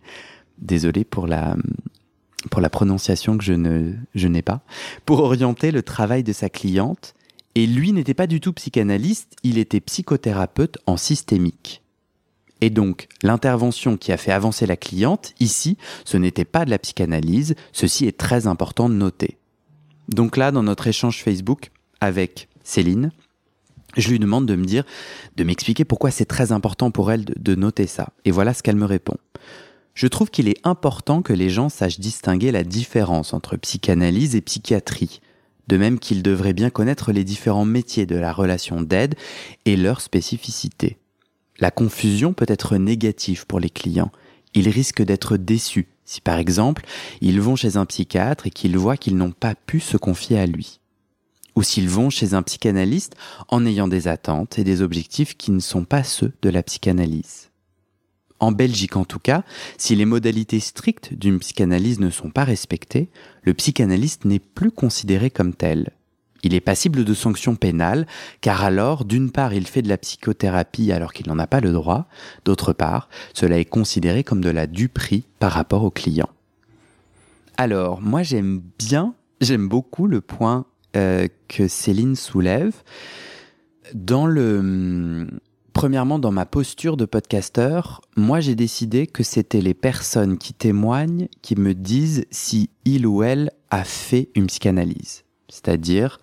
désolé 0.58 1.02
pour 1.04 1.26
la, 1.26 1.56
pour 2.50 2.60
la 2.60 2.68
prononciation 2.68 3.38
que 3.38 3.44
je 3.44 3.54
ne, 3.54 3.94
je 4.14 4.28
n'ai 4.28 4.42
pas, 4.42 4.60
pour 5.06 5.20
orienter 5.20 5.70
le 5.70 5.82
travail 5.82 6.22
de 6.22 6.34
sa 6.34 6.50
cliente, 6.50 7.14
et 7.54 7.66
lui 7.66 7.92
n'était 7.92 8.12
pas 8.12 8.26
du 8.26 8.40
tout 8.40 8.52
psychanalyste, 8.52 9.36
il 9.42 9.56
était 9.56 9.80
psychothérapeute 9.80 10.76
en 10.84 10.98
systémique. 10.98 11.82
Et 12.60 12.68
donc, 12.68 13.08
l'intervention 13.22 13.96
qui 13.96 14.12
a 14.12 14.18
fait 14.18 14.32
avancer 14.32 14.66
la 14.66 14.76
cliente, 14.76 15.32
ici, 15.40 15.78
ce 16.04 16.18
n'était 16.18 16.44
pas 16.44 16.66
de 16.66 16.70
la 16.70 16.78
psychanalyse, 16.78 17.54
ceci 17.72 18.06
est 18.06 18.18
très 18.18 18.46
important 18.46 18.90
de 18.90 18.94
noter. 18.94 19.38
Donc 20.08 20.36
là, 20.36 20.52
dans 20.52 20.62
notre 20.62 20.88
échange 20.88 21.22
Facebook 21.22 21.70
avec 22.02 22.48
Céline, 22.64 23.12
je 23.96 24.10
lui 24.10 24.18
demande 24.18 24.46
de 24.46 24.56
me 24.56 24.64
dire, 24.64 24.84
de 25.36 25.44
m'expliquer 25.44 25.84
pourquoi 25.84 26.10
c'est 26.10 26.24
très 26.24 26.52
important 26.52 26.90
pour 26.90 27.12
elle 27.12 27.24
de, 27.24 27.34
de 27.38 27.54
noter 27.54 27.86
ça. 27.86 28.10
Et 28.24 28.30
voilà 28.30 28.54
ce 28.54 28.62
qu'elle 28.62 28.76
me 28.76 28.86
répond. 28.86 29.16
Je 29.94 30.06
trouve 30.06 30.30
qu'il 30.30 30.48
est 30.48 30.60
important 30.64 31.20
que 31.20 31.34
les 31.34 31.50
gens 31.50 31.68
sachent 31.68 32.00
distinguer 32.00 32.50
la 32.50 32.64
différence 32.64 33.34
entre 33.34 33.56
psychanalyse 33.56 34.34
et 34.34 34.40
psychiatrie, 34.40 35.20
de 35.68 35.76
même 35.76 35.98
qu'ils 35.98 36.22
devraient 36.22 36.54
bien 36.54 36.70
connaître 36.70 37.12
les 37.12 37.24
différents 37.24 37.66
métiers 37.66 38.06
de 38.06 38.16
la 38.16 38.32
relation 38.32 38.80
d'aide 38.80 39.14
et 39.66 39.76
leurs 39.76 40.00
spécificités. 40.00 40.96
La 41.58 41.70
confusion 41.70 42.32
peut 42.32 42.46
être 42.48 42.76
négative 42.76 43.46
pour 43.46 43.60
les 43.60 43.70
clients. 43.70 44.10
Ils 44.54 44.68
risquent 44.70 45.02
d'être 45.02 45.36
déçus 45.36 45.88
si 46.04 46.20
par 46.20 46.38
exemple 46.38 46.84
ils 47.20 47.40
vont 47.40 47.56
chez 47.56 47.76
un 47.76 47.86
psychiatre 47.86 48.46
et 48.46 48.50
qu'ils 48.50 48.76
voient 48.76 48.96
qu'ils 48.96 49.16
n'ont 49.16 49.30
pas 49.30 49.54
pu 49.54 49.80
se 49.80 49.96
confier 49.96 50.38
à 50.38 50.46
lui. 50.46 50.80
Ou 51.54 51.62
s'ils 51.62 51.88
vont 51.88 52.10
chez 52.10 52.34
un 52.34 52.42
psychanalyste 52.42 53.16
en 53.48 53.66
ayant 53.66 53.88
des 53.88 54.08
attentes 54.08 54.58
et 54.58 54.64
des 54.64 54.82
objectifs 54.82 55.36
qui 55.36 55.50
ne 55.50 55.60
sont 55.60 55.84
pas 55.84 56.02
ceux 56.02 56.32
de 56.42 56.50
la 56.50 56.62
psychanalyse. 56.62 57.50
En 58.40 58.50
Belgique 58.50 58.96
en 58.96 59.04
tout 59.04 59.20
cas, 59.20 59.44
si 59.78 59.94
les 59.94 60.04
modalités 60.04 60.58
strictes 60.58 61.14
d'une 61.14 61.38
psychanalyse 61.38 62.00
ne 62.00 62.10
sont 62.10 62.30
pas 62.30 62.44
respectées, 62.44 63.08
le 63.42 63.54
psychanalyste 63.54 64.24
n'est 64.24 64.40
plus 64.40 64.72
considéré 64.72 65.30
comme 65.30 65.54
tel. 65.54 65.92
Il 66.42 66.54
est 66.54 66.60
passible 66.60 67.04
de 67.04 67.14
sanctions 67.14 67.54
pénales, 67.54 68.06
car 68.40 68.64
alors, 68.64 69.04
d'une 69.04 69.30
part, 69.30 69.54
il 69.54 69.66
fait 69.66 69.82
de 69.82 69.88
la 69.88 69.96
psychothérapie 69.96 70.90
alors 70.90 71.12
qu'il 71.12 71.28
n'en 71.28 71.38
a 71.38 71.46
pas 71.46 71.60
le 71.60 71.70
droit, 71.70 72.08
d'autre 72.44 72.72
part, 72.72 73.08
cela 73.32 73.58
est 73.58 73.64
considéré 73.64 74.24
comme 74.24 74.40
de 74.40 74.50
la 74.50 74.66
duperie 74.66 75.24
par 75.38 75.52
rapport 75.52 75.84
au 75.84 75.90
client. 75.90 76.28
Alors, 77.56 78.00
moi 78.00 78.24
j'aime 78.24 78.60
bien, 78.78 79.14
j'aime 79.40 79.68
beaucoup 79.68 80.08
le 80.08 80.20
point 80.20 80.66
euh, 80.96 81.28
que 81.48 81.68
Céline 81.68 82.16
soulève. 82.16 82.74
Dans 83.94 84.26
le... 84.26 85.26
Premièrement, 85.72 86.18
dans 86.18 86.32
ma 86.32 86.44
posture 86.44 86.98
de 86.98 87.06
podcasteur, 87.06 88.02
moi 88.14 88.40
j'ai 88.40 88.54
décidé 88.54 89.06
que 89.06 89.22
c'était 89.22 89.62
les 89.62 89.72
personnes 89.72 90.36
qui 90.36 90.52
témoignent 90.52 91.28
qui 91.40 91.56
me 91.56 91.72
disent 91.72 92.26
si 92.30 92.68
il 92.84 93.06
ou 93.06 93.22
elle 93.22 93.50
a 93.70 93.84
fait 93.84 94.28
une 94.34 94.48
psychanalyse. 94.48 95.24
C'est-à-dire, 95.48 96.20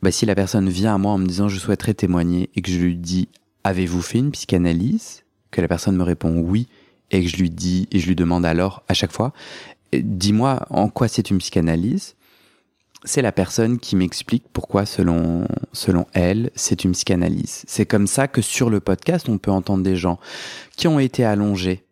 bah, 0.00 0.10
si 0.10 0.24
la 0.24 0.34
personne 0.34 0.70
vient 0.70 0.94
à 0.94 0.98
moi 0.98 1.12
en 1.12 1.18
me 1.18 1.26
disant 1.26 1.48
je 1.48 1.58
souhaiterais 1.58 1.92
témoigner 1.92 2.48
et 2.54 2.62
que 2.62 2.70
je 2.70 2.78
lui 2.78 2.96
dis 2.96 3.28
avez-vous 3.64 4.00
fait 4.00 4.18
une 4.18 4.30
psychanalyse? 4.30 5.24
Que 5.50 5.60
la 5.60 5.68
personne 5.68 5.96
me 5.96 6.02
répond 6.02 6.40
oui 6.40 6.68
et 7.10 7.22
que 7.22 7.28
je 7.28 7.36
lui 7.36 7.50
dis 7.50 7.86
et 7.90 7.98
je 7.98 8.06
lui 8.06 8.16
demande 8.16 8.46
alors 8.46 8.82
à 8.88 8.94
chaque 8.94 9.12
fois 9.12 9.32
dis-moi 9.92 10.66
en 10.70 10.88
quoi 10.88 11.08
c'est 11.08 11.30
une 11.30 11.38
psychanalyse 11.38 12.14
c'est 13.04 13.22
la 13.22 13.32
personne 13.32 13.78
qui 13.78 13.96
m'explique 13.96 14.44
pourquoi, 14.52 14.86
selon, 14.86 15.46
selon 15.72 16.06
elle, 16.12 16.50
c'est 16.54 16.84
une 16.84 16.92
psychanalyse. 16.92 17.64
C'est 17.66 17.86
comme 17.86 18.06
ça 18.06 18.28
que 18.28 18.42
sur 18.42 18.70
le 18.70 18.80
podcast, 18.80 19.28
on 19.28 19.38
peut 19.38 19.50
entendre 19.50 19.82
des 19.82 19.96
gens 19.96 20.18
qui 20.76 20.88
ont 20.88 20.98
été 20.98 21.24
allongés, 21.24 21.84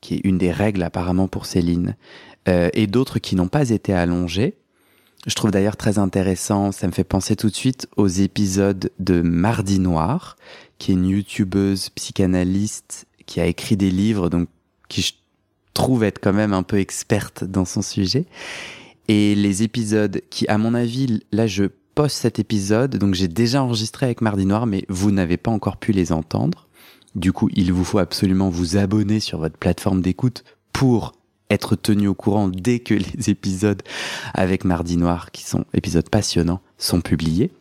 qui 0.00 0.14
est 0.14 0.20
une 0.24 0.38
des 0.38 0.52
règles 0.52 0.82
apparemment 0.82 1.28
pour 1.28 1.46
Céline, 1.46 1.96
euh, 2.48 2.70
et 2.72 2.86
d'autres 2.86 3.18
qui 3.18 3.36
n'ont 3.36 3.48
pas 3.48 3.70
été 3.70 3.92
allongés, 3.92 4.56
je 5.26 5.34
trouve 5.34 5.50
d'ailleurs 5.50 5.76
très 5.76 5.98
intéressant, 5.98 6.70
ça 6.70 6.86
me 6.86 6.92
fait 6.92 7.04
penser 7.04 7.34
tout 7.34 7.48
de 7.48 7.54
suite 7.54 7.88
aux 7.96 8.08
épisodes 8.08 8.90
de 8.98 9.22
Mardi 9.22 9.78
Noir, 9.78 10.36
qui 10.78 10.90
est 10.90 10.94
une 10.94 11.08
youtubeuse 11.08 11.88
psychanalyste 11.90 13.06
qui 13.24 13.40
a 13.40 13.46
écrit 13.46 13.76
des 13.76 13.90
livres, 13.90 14.28
donc 14.28 14.48
qui 14.88 15.00
je 15.00 15.14
trouve 15.72 16.04
être 16.04 16.20
quand 16.20 16.34
même 16.34 16.52
un 16.52 16.62
peu 16.62 16.78
experte 16.78 17.42
dans 17.42 17.64
son 17.64 17.80
sujet. 17.80 18.26
Et 19.08 19.34
les 19.34 19.62
épisodes 19.62 20.22
qui, 20.30 20.46
à 20.48 20.58
mon 20.58 20.74
avis, 20.74 21.20
là 21.32 21.46
je 21.46 21.64
poste 21.94 22.16
cet 22.16 22.38
épisode, 22.38 22.96
donc 22.96 23.14
j'ai 23.14 23.28
déjà 23.28 23.62
enregistré 23.62 24.06
avec 24.06 24.20
Mardi 24.20 24.46
Noir, 24.46 24.66
mais 24.66 24.84
vous 24.88 25.10
n'avez 25.10 25.36
pas 25.36 25.50
encore 25.50 25.76
pu 25.76 25.92
les 25.92 26.12
entendre. 26.12 26.68
Du 27.14 27.32
coup, 27.32 27.48
il 27.54 27.72
vous 27.72 27.84
faut 27.84 27.98
absolument 27.98 28.48
vous 28.48 28.76
abonner 28.76 29.20
sur 29.20 29.38
votre 29.38 29.56
plateforme 29.56 30.00
d'écoute 30.00 30.42
pour 30.72 31.12
être 31.50 31.76
tenu 31.76 32.08
au 32.08 32.14
courant 32.14 32.48
dès 32.48 32.80
que 32.80 32.94
les 33.16 33.30
épisodes 33.30 33.82
avec 34.32 34.64
Mardi 34.64 34.96
Noir, 34.96 35.30
qui 35.30 35.44
sont 35.44 35.64
épisodes 35.74 36.08
passionnants, 36.08 36.60
sont 36.78 37.00
publiés. 37.00 37.52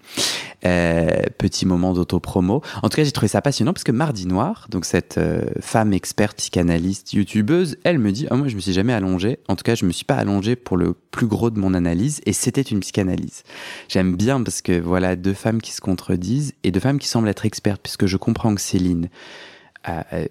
Euh, 0.65 1.23
petit 1.37 1.65
moment 1.65 1.93
d'autopromo. 1.93 2.61
En 2.81 2.89
tout 2.89 2.95
cas, 2.95 3.03
j'ai 3.03 3.11
trouvé 3.11 3.27
ça 3.27 3.41
passionnant 3.41 3.73
parce 3.73 3.83
que 3.83 3.91
Mardi 3.91 4.27
Noir, 4.27 4.67
donc 4.69 4.85
cette 4.85 5.17
euh, 5.17 5.41
femme 5.59 5.91
experte, 5.91 6.37
psychanalyste, 6.37 7.11
youtubeuse, 7.11 7.77
elle 7.83 7.99
me 7.99 8.11
dit, 8.13 8.27
ah, 8.29 8.35
moi 8.35 8.47
je 8.47 8.55
me 8.55 8.61
suis 8.61 8.71
jamais 8.71 8.93
allongée. 8.93 9.39
En 9.49 9.57
tout 9.57 9.63
cas, 9.63 9.75
je 9.75 9.85
me 9.85 9.91
suis 9.91 10.05
pas 10.05 10.15
allongée 10.15 10.55
pour 10.55 10.77
le 10.77 10.93
plus 11.11 11.27
gros 11.27 11.49
de 11.49 11.59
mon 11.59 11.73
analyse 11.73 12.21
et 12.25 12.31
c'était 12.31 12.61
une 12.61 12.79
psychanalyse. 12.79 13.43
J'aime 13.89 14.15
bien 14.15 14.41
parce 14.41 14.61
que 14.61 14.79
voilà 14.79 15.17
deux 15.17 15.33
femmes 15.33 15.61
qui 15.61 15.73
se 15.73 15.81
contredisent 15.81 16.53
et 16.63 16.71
deux 16.71 16.79
femmes 16.79 16.99
qui 16.99 17.09
semblent 17.09 17.27
être 17.27 17.45
expertes 17.45 17.81
puisque 17.83 18.05
je 18.05 18.15
comprends 18.15 18.55
que 18.55 18.61
Céline 18.61 19.09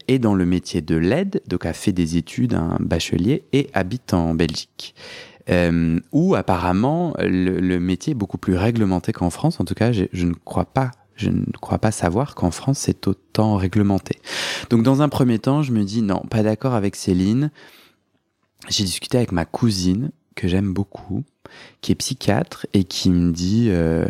est 0.08 0.18
dans 0.18 0.34
le 0.34 0.46
métier 0.46 0.80
de 0.80 0.96
l'aide, 0.96 1.42
donc 1.46 1.66
a 1.66 1.74
fait 1.74 1.92
des 1.92 2.16
études, 2.16 2.54
un 2.54 2.78
bachelier, 2.80 3.44
et 3.52 3.68
habite 3.74 4.14
en 4.14 4.32
Belgique. 4.32 4.94
Euh, 5.50 5.98
où 6.12 6.36
apparemment 6.36 7.14
le, 7.18 7.78
métier 7.78 8.12
est 8.12 8.14
beaucoup 8.14 8.38
plus 8.38 8.56
réglementé 8.56 9.12
qu'en 9.12 9.30
France. 9.30 9.58
En 9.58 9.64
tout 9.64 9.74
cas, 9.74 9.90
je, 9.90 10.06
ne 10.24 10.34
crois 10.34 10.64
pas 10.64 10.92
je 11.16 11.30
ne 11.30 11.44
crois 11.60 11.78
pas 11.78 11.90
savoir 11.90 12.34
qu'en 12.34 12.50
France 12.50 12.78
c'est 12.78 13.06
autant 13.08 13.56
réglementé. 13.56 14.20
Donc 14.70 14.82
dans 14.82 15.02
un 15.02 15.08
premier 15.08 15.38
temps, 15.38 15.62
je 15.62 15.72
me 15.72 15.82
dis 15.82 16.02
non, 16.02 16.22
pas 16.30 16.42
d'accord 16.42 16.74
avec 16.74 16.96
Céline. 16.96 17.50
J'ai 18.68 18.84
discuté 18.84 19.18
avec 19.18 19.32
ma 19.32 19.44
cousine 19.44 20.12
que 20.36 20.46
j'aime 20.46 20.72
beaucoup, 20.72 21.24
qui 21.80 21.90
est 21.90 21.96
psychiatre 21.96 22.66
et 22.72 22.84
qui 22.84 23.10
me 23.10 23.32
dit 23.32 23.66
euh, 23.70 24.06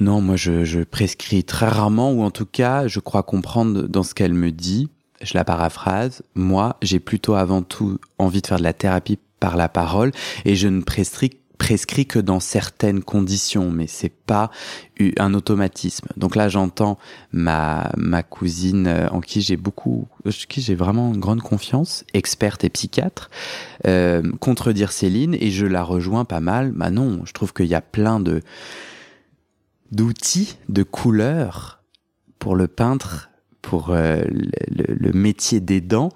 non, 0.00 0.20
moi 0.20 0.34
je, 0.36 0.82
prescris 0.82 1.44
très 1.44 1.68
rarement, 1.68 2.12
ou 2.12 2.22
en 2.22 2.30
tout 2.30 2.46
cas, 2.46 2.88
je 2.88 3.00
crois 3.00 3.22
comprendre 3.22 3.82
dans 3.82 4.02
ce 4.02 4.14
qu'elle 4.14 4.34
me 4.34 4.50
dit. 4.50 4.88
Je 5.22 5.34
la 5.34 5.44
paraphrase. 5.44 6.22
Moi, 6.34 6.76
j'ai 6.80 6.98
plutôt 6.98 7.34
avant 7.34 7.60
tout 7.60 7.98
envie 8.16 8.40
de 8.40 8.46
faire 8.46 8.56
de 8.56 8.62
la 8.62 8.72
thérapie 8.72 9.18
par 9.40 9.56
la 9.56 9.68
parole, 9.68 10.12
et 10.44 10.54
je 10.54 10.68
ne 10.68 10.82
prescris, 10.82 11.30
que 12.06 12.18
dans 12.18 12.40
certaines 12.40 13.02
conditions, 13.02 13.70
mais 13.70 13.86
c'est 13.86 14.12
pas 14.12 14.50
un 15.18 15.34
automatisme. 15.34 16.08
Donc 16.16 16.34
là, 16.34 16.48
j'entends 16.48 16.98
ma 17.32 17.90
ma 17.96 18.22
cousine 18.22 18.86
euh, 18.86 19.08
en 19.10 19.20
qui 19.20 19.40
j'ai 19.40 19.56
beaucoup, 19.56 20.08
qui 20.48 20.62
j'ai 20.62 20.74
vraiment 20.74 21.12
une 21.12 21.20
grande 21.20 21.42
confiance, 21.42 22.04
experte 22.14 22.64
et 22.64 22.70
psychiatre, 22.70 23.30
euh, 23.86 24.22
contredire 24.40 24.90
Céline 24.90 25.34
et 25.38 25.50
je 25.50 25.66
la 25.66 25.82
rejoins 25.82 26.24
pas 26.24 26.40
mal. 26.40 26.72
Bah 26.72 26.90
non, 26.90 27.22
je 27.24 27.32
trouve 27.32 27.52
qu'il 27.52 27.66
y 27.66 27.74
a 27.74 27.82
plein 27.82 28.20
de 28.20 28.40
d'outils, 29.92 30.56
de 30.68 30.82
couleurs 30.82 31.82
pour 32.38 32.56
le 32.56 32.68
peintre, 32.68 33.30
pour 33.60 33.90
euh, 33.90 34.22
le, 34.28 34.94
le, 34.94 35.12
métier 35.12 35.60
des 35.60 35.80
dents 35.80 36.10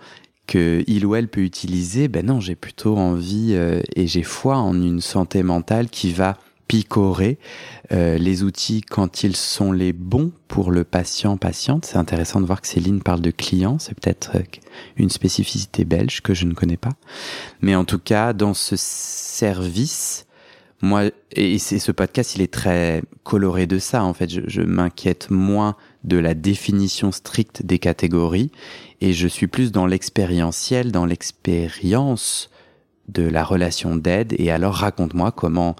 que 0.47 0.85
il 0.87 1.07
ou 1.07 1.15
elle 1.15 1.29
peut 1.29 1.43
utiliser, 1.43 2.09
ben 2.09 2.27
non, 2.27 2.41
j'ai 2.41 2.55
plutôt 2.55 2.97
envie 2.97 3.53
euh, 3.53 3.81
et 3.97 4.07
j'ai 4.07 4.23
foi 4.23 4.57
en 4.57 4.75
une 4.81 5.01
santé 5.01 5.43
mentale 5.43 5.89
qui 5.89 6.13
va 6.13 6.37
picorer 6.69 7.39
euh, 7.93 8.17
les 8.17 8.43
outils 8.43 8.81
quand 8.81 9.23
ils 9.23 9.37
sont 9.37 9.73
les 9.73 9.93
bons 9.93 10.33
pour 10.49 10.71
le 10.71 10.85
patient 10.85 11.37
patiente. 11.37 11.85
C'est 11.85 11.99
intéressant 11.99 12.41
de 12.41 12.47
voir 12.47 12.61
que 12.61 12.67
Céline 12.67 13.03
parle 13.03 13.21
de 13.21 13.31
client, 13.31 13.79
c'est 13.79 13.95
peut-être 13.95 14.37
euh, 14.37 14.43
une 14.97 15.11
spécificité 15.11 15.85
belge 15.85 16.21
que 16.23 16.35
je 16.35 16.47
ne 16.47 16.55
connais 16.55 16.77
pas. 16.77 16.93
Mais 17.61 17.75
en 17.75 17.85
tout 17.85 17.99
cas, 17.99 18.33
dans 18.33 18.55
ce 18.55 18.77
service, 18.77 20.27
moi, 20.81 21.05
et 21.33 21.59
ce 21.59 21.93
podcast, 21.93 22.35
il 22.35 22.43
est 22.43 22.53
très 22.53 23.03
coloré 23.23 23.67
de 23.67 23.79
ça. 23.79 24.05
En 24.05 24.15
fait, 24.15 24.31
je, 24.31 24.41
je 24.47 24.63
m'inquiète 24.63 25.31
moins 25.31 25.77
de 26.05 26.19
la 26.19 26.35
définition 26.35 27.13
stricte 27.13 27.65
des 27.65 27.79
catégories 27.79 28.51
et 29.01 29.13
je 29.13 29.27
suis 29.27 29.47
plus 29.47 29.73
dans 29.73 29.87
l'expérientiel, 29.87 30.93
dans 30.93 31.07
l'expérience 31.07 32.51
de 33.09 33.23
la 33.23 33.45
relation 33.45 33.97
d'aide. 33.97 34.35
Et 34.39 34.51
alors 34.51 34.75
raconte-moi 34.75 35.33
comment 35.33 35.77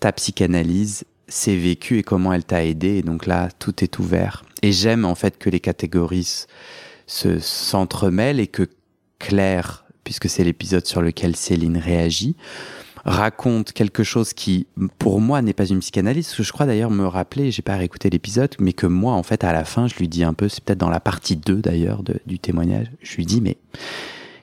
ta 0.00 0.12
psychanalyse 0.12 1.04
s'est 1.28 1.56
vécue 1.56 1.98
et 1.98 2.02
comment 2.02 2.32
elle 2.32 2.44
t'a 2.44 2.64
aidé. 2.64 2.96
Et 2.96 3.02
donc 3.02 3.26
là, 3.26 3.48
tout 3.58 3.82
est 3.82 3.98
ouvert. 3.98 4.44
Et 4.62 4.72
j'aime 4.72 5.04
en 5.04 5.14
fait 5.14 5.38
que 5.38 5.50
les 5.50 5.60
catégories 5.60 6.46
se 7.06 7.38
s'entremêlent 7.38 8.40
et 8.40 8.46
que 8.46 8.68
Claire, 9.18 9.84
puisque 10.04 10.28
c'est 10.28 10.44
l'épisode 10.44 10.86
sur 10.86 11.02
lequel 11.02 11.36
Céline 11.36 11.78
réagit, 11.78 12.36
raconte 13.04 13.72
quelque 13.72 14.02
chose 14.02 14.32
qui, 14.32 14.66
pour 14.98 15.20
moi, 15.20 15.42
n'est 15.42 15.52
pas 15.52 15.66
une 15.66 15.80
psychanalyse. 15.80 16.28
Ce 16.28 16.38
que 16.38 16.42
je 16.42 16.52
crois 16.52 16.66
d'ailleurs 16.66 16.90
me 16.90 17.06
rappeler, 17.06 17.50
j'ai 17.50 17.62
pas 17.62 17.76
réécouté 17.76 18.08
l'épisode, 18.10 18.54
mais 18.58 18.72
que 18.72 18.86
moi, 18.86 19.12
en 19.12 19.22
fait, 19.22 19.44
à 19.44 19.52
la 19.52 19.64
fin, 19.64 19.86
je 19.86 19.94
lui 19.96 20.08
dis 20.08 20.24
un 20.24 20.34
peu, 20.34 20.48
c'est 20.48 20.64
peut-être 20.64 20.78
dans 20.78 20.90
la 20.90 21.00
partie 21.00 21.36
2 21.36 21.56
d'ailleurs 21.56 22.02
du 22.26 22.38
témoignage, 22.38 22.90
je 23.02 23.16
lui 23.16 23.26
dis, 23.26 23.40
mais 23.40 23.56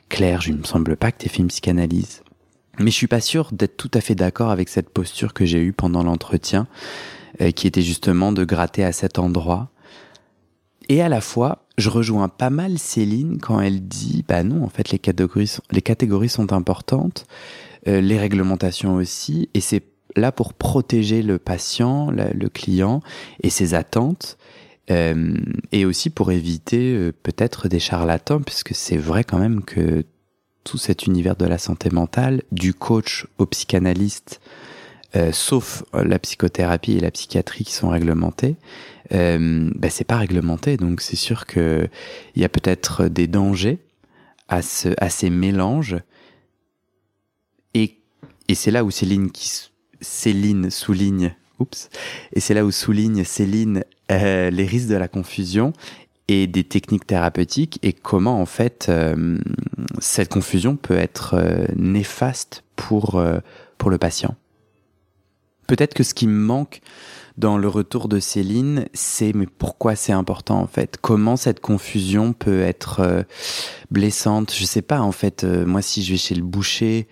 Claire, 0.09 0.41
je 0.41 0.51
ne 0.51 0.57
me 0.57 0.63
semble 0.63 0.95
pas 0.95 1.11
que 1.11 1.19
tu 1.19 1.25
aies 1.25 1.29
fait 1.29 1.39
une 1.39 1.47
psychanalyse. 1.47 2.21
Mais 2.79 2.91
je 2.91 2.95
suis 2.95 3.07
pas 3.07 3.21
sûr 3.21 3.49
d'être 3.51 3.77
tout 3.77 3.91
à 3.93 4.01
fait 4.01 4.15
d'accord 4.15 4.49
avec 4.49 4.69
cette 4.69 4.89
posture 4.89 5.33
que 5.33 5.45
j'ai 5.45 5.59
eue 5.59 5.73
pendant 5.73 6.03
l'entretien, 6.03 6.67
euh, 7.41 7.51
qui 7.51 7.67
était 7.67 7.81
justement 7.81 8.31
de 8.31 8.43
gratter 8.43 8.83
à 8.83 8.91
cet 8.91 9.19
endroit. 9.19 9.69
Et 10.89 11.01
à 11.01 11.09
la 11.09 11.21
fois, 11.21 11.65
je 11.77 11.89
rejoins 11.89 12.27
pas 12.27 12.49
mal 12.49 12.77
Céline 12.77 13.39
quand 13.39 13.59
elle 13.61 13.87
dit, 13.87 14.25
bah 14.27 14.43
non, 14.43 14.63
en 14.63 14.69
fait, 14.69 14.91
les 14.91 14.99
catégories 14.99 15.57
les 15.71 15.81
catégories 15.81 16.29
sont 16.29 16.53
importantes. 16.53 17.25
Euh, 17.87 18.01
les 18.01 18.17
réglementations 18.17 18.95
aussi, 18.95 19.49
et 19.53 19.61
c'est 19.61 19.83
là 20.15 20.31
pour 20.31 20.53
protéger 20.53 21.23
le 21.23 21.39
patient, 21.39 22.11
le 22.11 22.49
client 22.49 23.01
et 23.43 23.49
ses 23.49 23.73
attentes, 23.73 24.37
euh, 24.89 25.35
et 25.71 25.85
aussi 25.85 26.09
pour 26.09 26.31
éviter 26.31 26.93
euh, 26.93 27.13
peut-être 27.23 27.67
des 27.67 27.79
charlatans, 27.79 28.41
puisque 28.41 28.75
c'est 28.75 28.97
vrai 28.97 29.23
quand 29.23 29.39
même 29.39 29.63
que 29.63 30.03
tout 30.63 30.77
cet 30.77 31.07
univers 31.07 31.35
de 31.35 31.45
la 31.45 31.57
santé 31.57 31.89
mentale, 31.89 32.43
du 32.51 32.73
coach 32.73 33.25
au 33.39 33.45
psychanalyste, 33.47 34.41
sauf 35.33 35.83
la 35.91 36.19
psychothérapie 36.19 36.93
et 36.93 36.99
la 37.01 37.11
psychiatrie 37.11 37.65
qui 37.65 37.73
sont 37.73 37.89
réglementées, 37.89 38.55
euh, 39.13 39.69
bah, 39.75 39.89
c'est 39.89 40.05
pas 40.05 40.17
réglementé. 40.17 40.77
Donc 40.77 41.01
c'est 41.01 41.15
sûr 41.15 41.45
que 41.45 41.87
il 42.35 42.41
y 42.41 42.45
a 42.45 42.49
peut-être 42.49 43.07
des 43.07 43.27
dangers 43.27 43.79
à, 44.47 44.61
ce, 44.61 44.89
à 44.97 45.09
ces 45.09 45.29
mélanges 45.29 45.97
et 48.51 48.55
c'est 48.55 48.71
là 48.71 48.83
où 48.83 48.91
Céline, 48.91 49.31
qui, 49.31 49.49
Céline 50.01 50.69
souligne, 50.69 51.33
oups, 51.59 51.89
et 52.33 52.41
c'est 52.41 52.53
là 52.53 52.65
où 52.65 52.71
souligne 52.71 53.23
Céline 53.23 53.85
euh, 54.11 54.49
les 54.49 54.65
risques 54.65 54.89
de 54.89 54.95
la 54.95 55.07
confusion 55.07 55.71
et 56.27 56.47
des 56.47 56.65
techniques 56.65 57.07
thérapeutiques 57.07 57.79
et 57.81 57.93
comment 57.93 58.41
en 58.41 58.45
fait 58.45 58.87
euh, 58.89 59.37
cette 59.99 60.29
confusion 60.29 60.75
peut 60.75 60.97
être 60.97 61.35
euh, 61.35 61.65
néfaste 61.77 62.65
pour, 62.75 63.23
pour 63.77 63.89
le 63.89 63.97
patient. 63.97 64.35
Peut-être 65.67 65.93
que 65.93 66.03
ce 66.03 66.13
qui 66.13 66.27
me 66.27 66.33
manque 66.33 66.81
dans 67.37 67.57
le 67.57 67.69
retour 67.69 68.09
de 68.09 68.19
Céline, 68.19 68.87
c'est 68.93 69.31
mais 69.33 69.47
pourquoi 69.47 69.95
c'est 69.95 70.11
important 70.11 70.59
en 70.59 70.67
fait? 70.67 70.97
Comment 70.99 71.37
cette 71.37 71.61
confusion 71.61 72.33
peut 72.33 72.61
être 72.61 73.25
blessante? 73.91 74.53
Je 74.53 74.65
sais 74.65 74.81
pas 74.81 74.99
en 74.99 75.13
fait. 75.13 75.45
Moi, 75.45 75.81
si 75.81 76.03
je 76.03 76.11
vais 76.11 76.17
chez 76.17 76.35
le 76.35 76.43
boucher, 76.43 77.07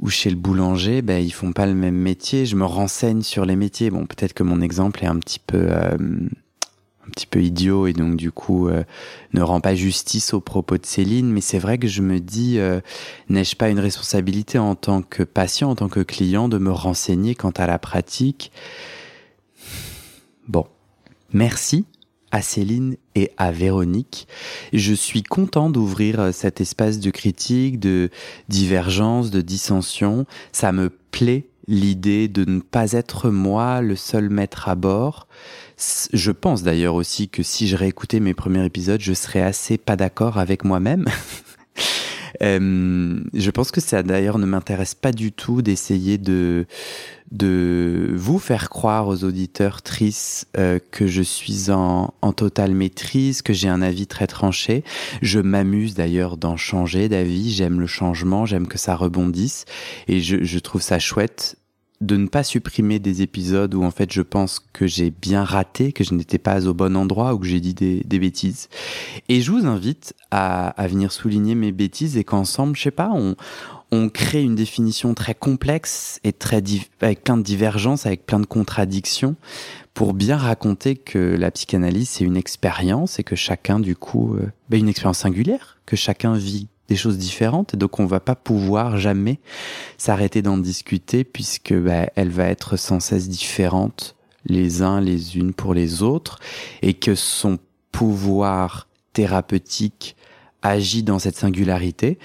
ou 0.00 0.08
chez 0.10 0.30
le 0.30 0.36
boulanger, 0.36 1.02
ben, 1.02 1.22
ils 1.22 1.32
font 1.32 1.52
pas 1.52 1.66
le 1.66 1.74
même 1.74 1.96
métier. 1.96 2.46
Je 2.46 2.56
me 2.56 2.64
renseigne 2.64 3.22
sur 3.22 3.44
les 3.44 3.56
métiers. 3.56 3.90
Bon, 3.90 4.06
peut-être 4.06 4.32
que 4.32 4.42
mon 4.42 4.60
exemple 4.60 5.02
est 5.02 5.08
un 5.08 5.18
petit 5.18 5.40
peu, 5.40 5.66
euh, 5.70 5.96
un 5.98 7.10
petit 7.10 7.26
peu 7.26 7.42
idiot 7.42 7.86
et 7.86 7.92
donc 7.92 8.16
du 8.16 8.30
coup 8.30 8.68
euh, 8.68 8.84
ne 9.32 9.42
rend 9.42 9.60
pas 9.60 9.74
justice 9.74 10.34
aux 10.34 10.40
propos 10.40 10.78
de 10.78 10.86
Céline. 10.86 11.30
Mais 11.32 11.40
c'est 11.40 11.58
vrai 11.58 11.78
que 11.78 11.88
je 11.88 12.02
me 12.02 12.20
dis, 12.20 12.58
euh, 12.58 12.80
n'ai-je 13.28 13.56
pas 13.56 13.70
une 13.70 13.80
responsabilité 13.80 14.58
en 14.58 14.76
tant 14.76 15.02
que 15.02 15.24
patient, 15.24 15.70
en 15.70 15.74
tant 15.74 15.88
que 15.88 16.00
client, 16.00 16.48
de 16.48 16.58
me 16.58 16.70
renseigner 16.70 17.34
quant 17.34 17.50
à 17.50 17.66
la 17.66 17.78
pratique? 17.78 18.52
Bon, 20.46 20.66
merci 21.32 21.86
à 22.30 22.42
Céline 22.42 22.96
et 23.14 23.30
à 23.36 23.50
Véronique. 23.52 24.28
Je 24.72 24.92
suis 24.94 25.22
content 25.22 25.70
d'ouvrir 25.70 26.20
euh, 26.20 26.32
cet 26.32 26.60
espace 26.60 26.98
de 26.98 27.10
critique, 27.10 27.80
de 27.80 28.10
divergence, 28.48 29.30
de 29.30 29.40
dissension. 29.40 30.26
Ça 30.52 30.72
me 30.72 30.90
plaît 31.10 31.46
l'idée 31.68 32.28
de 32.28 32.50
ne 32.50 32.60
pas 32.60 32.92
être 32.92 33.30
moi 33.30 33.82
le 33.82 33.94
seul 33.94 34.30
maître 34.30 34.68
à 34.68 34.74
bord. 34.74 35.28
Je 36.12 36.32
pense 36.32 36.62
d'ailleurs 36.62 36.94
aussi 36.94 37.28
que 37.28 37.42
si 37.42 37.68
je 37.68 37.76
réécoutais 37.76 38.20
mes 38.20 38.34
premiers 38.34 38.64
épisodes, 38.64 39.00
je 39.00 39.12
serais 39.12 39.42
assez 39.42 39.78
pas 39.78 39.96
d'accord 39.96 40.38
avec 40.38 40.64
moi-même. 40.64 41.06
Euh, 42.42 43.20
je 43.34 43.50
pense 43.50 43.72
que 43.72 43.80
ça 43.80 44.02
d'ailleurs 44.02 44.38
ne 44.38 44.46
m'intéresse 44.46 44.94
pas 44.94 45.10
du 45.10 45.32
tout 45.32 45.62
d'essayer 45.62 46.18
de 46.18 46.66
de 47.30 48.10
vous 48.14 48.38
faire 48.38 48.70
croire 48.70 49.06
aux 49.06 49.24
auditeurs 49.24 49.82
tristes 49.82 50.48
euh, 50.56 50.78
que 50.90 51.06
je 51.06 51.22
suis 51.22 51.70
en, 51.70 52.12
totale 52.36 52.72
maîtrise, 52.72 53.42
que 53.42 53.52
j'ai 53.52 53.68
un 53.68 53.82
avis 53.82 54.06
très 54.06 54.26
tranché. 54.26 54.84
Je 55.22 55.40
m'amuse 55.40 55.94
d'ailleurs 55.94 56.36
d'en 56.36 56.56
changer 56.56 57.08
d'avis. 57.08 57.50
J'aime 57.50 57.80
le 57.80 57.86
changement, 57.86 58.46
j'aime 58.46 58.66
que 58.66 58.78
ça 58.78 58.94
rebondisse 58.94 59.64
et 60.06 60.20
je, 60.20 60.58
trouve 60.58 60.82
ça 60.82 60.98
chouette 60.98 61.56
de 62.00 62.16
ne 62.16 62.28
pas 62.28 62.44
supprimer 62.44 63.00
des 63.00 63.22
épisodes 63.22 63.74
où 63.74 63.82
en 63.82 63.90
fait 63.90 64.12
je 64.12 64.22
pense 64.22 64.60
que 64.72 64.86
j'ai 64.86 65.10
bien 65.10 65.42
raté, 65.42 65.92
que 65.92 66.04
je 66.04 66.14
n'étais 66.14 66.38
pas 66.38 66.66
au 66.66 66.74
bon 66.74 66.96
endroit 66.96 67.34
ou 67.34 67.38
que 67.38 67.46
j'ai 67.46 67.60
dit 67.60 67.74
des, 67.74 68.18
bêtises. 68.18 68.68
Et 69.28 69.40
je 69.40 69.50
vous 69.50 69.66
invite 69.66 70.14
à, 70.30 70.68
à 70.68 70.86
venir 70.86 71.10
souligner 71.10 71.54
mes 71.54 71.72
bêtises 71.72 72.16
et 72.16 72.24
qu'ensemble, 72.24 72.76
je 72.76 72.82
sais 72.82 72.90
pas, 72.90 73.10
on, 73.12 73.34
on 73.90 74.08
crée 74.08 74.42
une 74.42 74.54
définition 74.54 75.14
très 75.14 75.34
complexe 75.34 76.20
et 76.24 76.32
très 76.32 76.62
avec 77.00 77.24
plein 77.24 77.36
de 77.36 77.42
divergences, 77.42 78.06
avec 78.06 78.26
plein 78.26 78.40
de 78.40 78.46
contradictions, 78.46 79.36
pour 79.94 80.14
bien 80.14 80.36
raconter 80.36 80.96
que 80.96 81.18
la 81.18 81.50
psychanalyse 81.50 82.10
c'est 82.10 82.24
une 82.24 82.36
expérience 82.36 83.18
et 83.18 83.24
que 83.24 83.36
chacun 83.36 83.80
du 83.80 83.96
coup, 83.96 84.34
euh, 84.34 84.50
ben 84.68 84.80
une 84.80 84.88
expérience 84.88 85.18
singulière, 85.18 85.78
que 85.86 85.96
chacun 85.96 86.34
vit 86.34 86.68
des 86.88 86.96
choses 86.96 87.18
différentes 87.18 87.74
et 87.74 87.76
donc 87.76 88.00
on 88.00 88.06
va 88.06 88.20
pas 88.20 88.34
pouvoir 88.34 88.98
jamais 88.98 89.40
s'arrêter 89.98 90.42
d'en 90.42 90.58
discuter 90.58 91.24
puisque 91.24 91.74
bah, 91.74 92.08
elle 92.16 92.30
va 92.30 92.44
être 92.44 92.76
sans 92.76 93.00
cesse 93.00 93.28
différente 93.28 94.16
les 94.46 94.82
uns 94.82 95.00
les 95.00 95.36
unes 95.36 95.52
pour 95.52 95.74
les 95.74 96.02
autres 96.02 96.38
et 96.80 96.94
que 96.94 97.14
son 97.14 97.58
pouvoir 97.92 98.88
thérapeutique 99.12 100.16
agit 100.62 101.02
dans 101.02 101.18
cette 101.18 101.36
singularité 101.36 102.18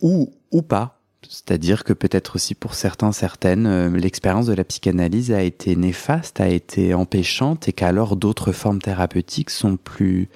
ou 0.00 0.32
ou 0.54 0.62
pas 0.62 1.02
c'est-à-dire 1.28 1.84
que 1.84 1.92
peut-être 1.92 2.36
aussi 2.36 2.54
pour 2.54 2.74
certains, 2.74 3.12
certaines, 3.12 3.66
euh, 3.66 3.88
l'expérience 3.90 4.46
de 4.46 4.52
la 4.52 4.64
psychanalyse 4.64 5.32
a 5.32 5.42
été 5.42 5.76
néfaste, 5.76 6.40
a 6.40 6.48
été 6.48 6.94
empêchante, 6.94 7.68
et 7.68 7.72
qu'alors 7.72 8.16
d'autres 8.16 8.52
formes 8.52 8.80
thérapeutiques 8.80 9.50
sont 9.50 9.76
plus, 9.76 10.28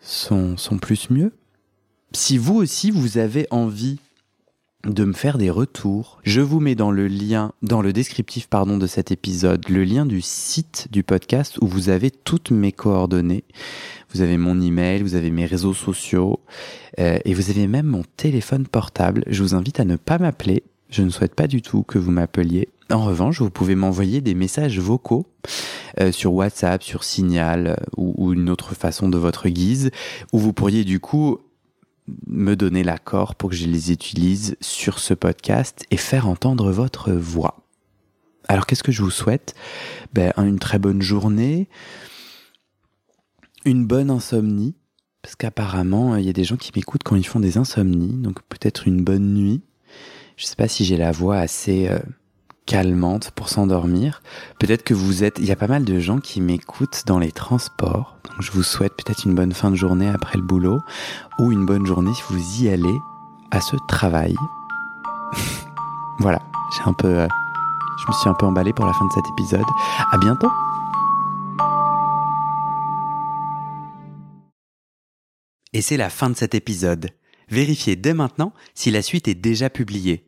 sont, 0.00 0.56
sont 0.56 0.78
plus 0.78 1.10
mieux. 1.10 1.32
Si 2.12 2.38
vous 2.38 2.54
aussi 2.54 2.90
vous 2.90 3.18
avez 3.18 3.46
envie 3.50 3.98
de 4.86 5.04
me 5.04 5.12
faire 5.12 5.38
des 5.38 5.50
retours, 5.50 6.20
je 6.22 6.40
vous 6.40 6.60
mets 6.60 6.76
dans 6.76 6.92
le 6.92 7.08
lien, 7.08 7.52
dans 7.62 7.82
le 7.82 7.92
descriptif 7.92 8.46
pardon 8.46 8.78
de 8.78 8.86
cet 8.86 9.10
épisode, 9.10 9.68
le 9.68 9.82
lien 9.82 10.06
du 10.06 10.20
site 10.20 10.86
du 10.92 11.02
podcast 11.02 11.58
où 11.60 11.66
vous 11.66 11.88
avez 11.88 12.12
toutes 12.12 12.52
mes 12.52 12.70
coordonnées. 12.70 13.44
Vous 14.14 14.20
avez 14.20 14.38
mon 14.38 14.60
email, 14.60 15.02
vous 15.02 15.16
avez 15.16 15.30
mes 15.30 15.46
réseaux 15.46 15.74
sociaux 15.74 16.40
euh, 17.00 17.18
et 17.24 17.34
vous 17.34 17.50
avez 17.50 17.66
même 17.66 17.86
mon 17.86 18.04
téléphone 18.16 18.66
portable. 18.66 19.24
Je 19.26 19.42
vous 19.42 19.54
invite 19.54 19.80
à 19.80 19.84
ne 19.84 19.96
pas 19.96 20.18
m'appeler 20.18 20.62
Je 20.90 21.02
ne 21.02 21.10
souhaite 21.10 21.34
pas 21.34 21.48
du 21.48 21.60
tout 21.60 21.82
que 21.82 21.98
vous 21.98 22.12
m'appeliez. 22.12 22.68
En 22.90 23.04
revanche, 23.04 23.42
vous 23.42 23.50
pouvez 23.50 23.74
m'envoyer 23.74 24.20
des 24.20 24.34
messages 24.34 24.78
vocaux 24.78 25.26
euh, 26.00 26.12
sur 26.12 26.32
WhatsApp, 26.32 26.82
sur 26.82 27.04
Signal 27.04 27.66
euh, 27.66 27.76
ou, 27.96 28.14
ou, 28.16 28.32
une 28.32 28.48
autre 28.48 28.74
façon 28.74 29.08
de 29.08 29.18
votre 29.18 29.48
guise, 29.48 29.90
où 30.32 30.38
vous 30.38 30.52
pourriez 30.52 30.84
du 30.84 31.00
coup 31.00 31.38
me 32.26 32.56
donner 32.56 32.82
l'accord 32.82 33.34
pour 33.34 33.50
que 33.50 33.56
je 33.56 33.66
les 33.66 33.92
utilise 33.92 34.56
sur 34.60 34.98
ce 34.98 35.14
podcast 35.14 35.84
et 35.90 35.96
faire 35.96 36.28
entendre 36.28 36.70
votre 36.70 37.12
voix. 37.12 37.64
Alors 38.48 38.66
qu'est-ce 38.66 38.82
que 38.82 38.92
je 38.92 39.02
vous 39.02 39.10
souhaite? 39.10 39.54
Ben, 40.12 40.32
Une 40.36 40.58
très 40.58 40.78
bonne 40.78 41.02
journée, 41.02 41.68
une 43.64 43.86
bonne 43.86 44.10
insomnie, 44.10 44.74
parce 45.22 45.36
qu'apparemment 45.36 46.16
il 46.16 46.24
y 46.24 46.30
a 46.30 46.32
des 46.32 46.44
gens 46.44 46.56
qui 46.56 46.72
m'écoutent 46.74 47.02
quand 47.02 47.16
ils 47.16 47.26
font 47.26 47.40
des 47.40 47.58
insomnies, 47.58 48.14
donc 48.14 48.42
peut-être 48.48 48.88
une 48.88 49.04
bonne 49.04 49.34
nuit. 49.34 49.62
Je 50.36 50.44
ne 50.44 50.48
sais 50.48 50.56
pas 50.56 50.68
si 50.68 50.84
j'ai 50.84 50.96
la 50.96 51.12
voix 51.12 51.36
assez 51.38 51.88
euh, 51.88 51.98
calmante 52.68 53.30
pour 53.30 53.48
s'endormir. 53.48 54.20
Peut-être 54.58 54.84
que 54.84 54.92
vous 54.92 55.24
êtes... 55.24 55.38
Il 55.38 55.46
y 55.46 55.52
a 55.52 55.56
pas 55.56 55.66
mal 55.66 55.86
de 55.86 55.98
gens 55.98 56.18
qui 56.18 56.42
m'écoutent 56.42 57.04
dans 57.06 57.18
les 57.18 57.32
transports. 57.32 58.18
Je 58.40 58.52
vous 58.52 58.62
souhaite 58.62 58.92
peut-être 58.94 59.24
une 59.24 59.34
bonne 59.34 59.52
fin 59.52 59.70
de 59.70 59.76
journée 59.76 60.06
après 60.06 60.36
le 60.36 60.44
boulot 60.44 60.78
ou 61.38 61.50
une 61.50 61.64
bonne 61.64 61.86
journée 61.86 62.12
si 62.12 62.22
vous 62.28 62.62
y 62.62 62.68
allez 62.68 62.98
à 63.50 63.62
ce 63.62 63.74
travail. 63.88 64.36
voilà, 66.20 66.42
j'ai 66.76 66.82
un 66.84 66.92
peu... 66.92 67.08
Euh, 67.08 67.26
je 68.00 68.06
me 68.06 68.12
suis 68.12 68.28
un 68.28 68.34
peu 68.34 68.44
emballé 68.44 68.74
pour 68.74 68.84
la 68.84 68.92
fin 68.92 69.06
de 69.06 69.12
cet 69.12 69.24
épisode. 69.38 69.66
À 70.12 70.18
bientôt 70.18 70.50
Et 75.72 75.80
c'est 75.80 75.96
la 75.96 76.10
fin 76.10 76.28
de 76.28 76.36
cet 76.36 76.54
épisode. 76.54 77.08
Vérifiez 77.48 77.96
dès 77.96 78.12
maintenant 78.12 78.52
si 78.74 78.90
la 78.90 79.00
suite 79.00 79.26
est 79.26 79.34
déjà 79.34 79.70
publiée. 79.70 80.27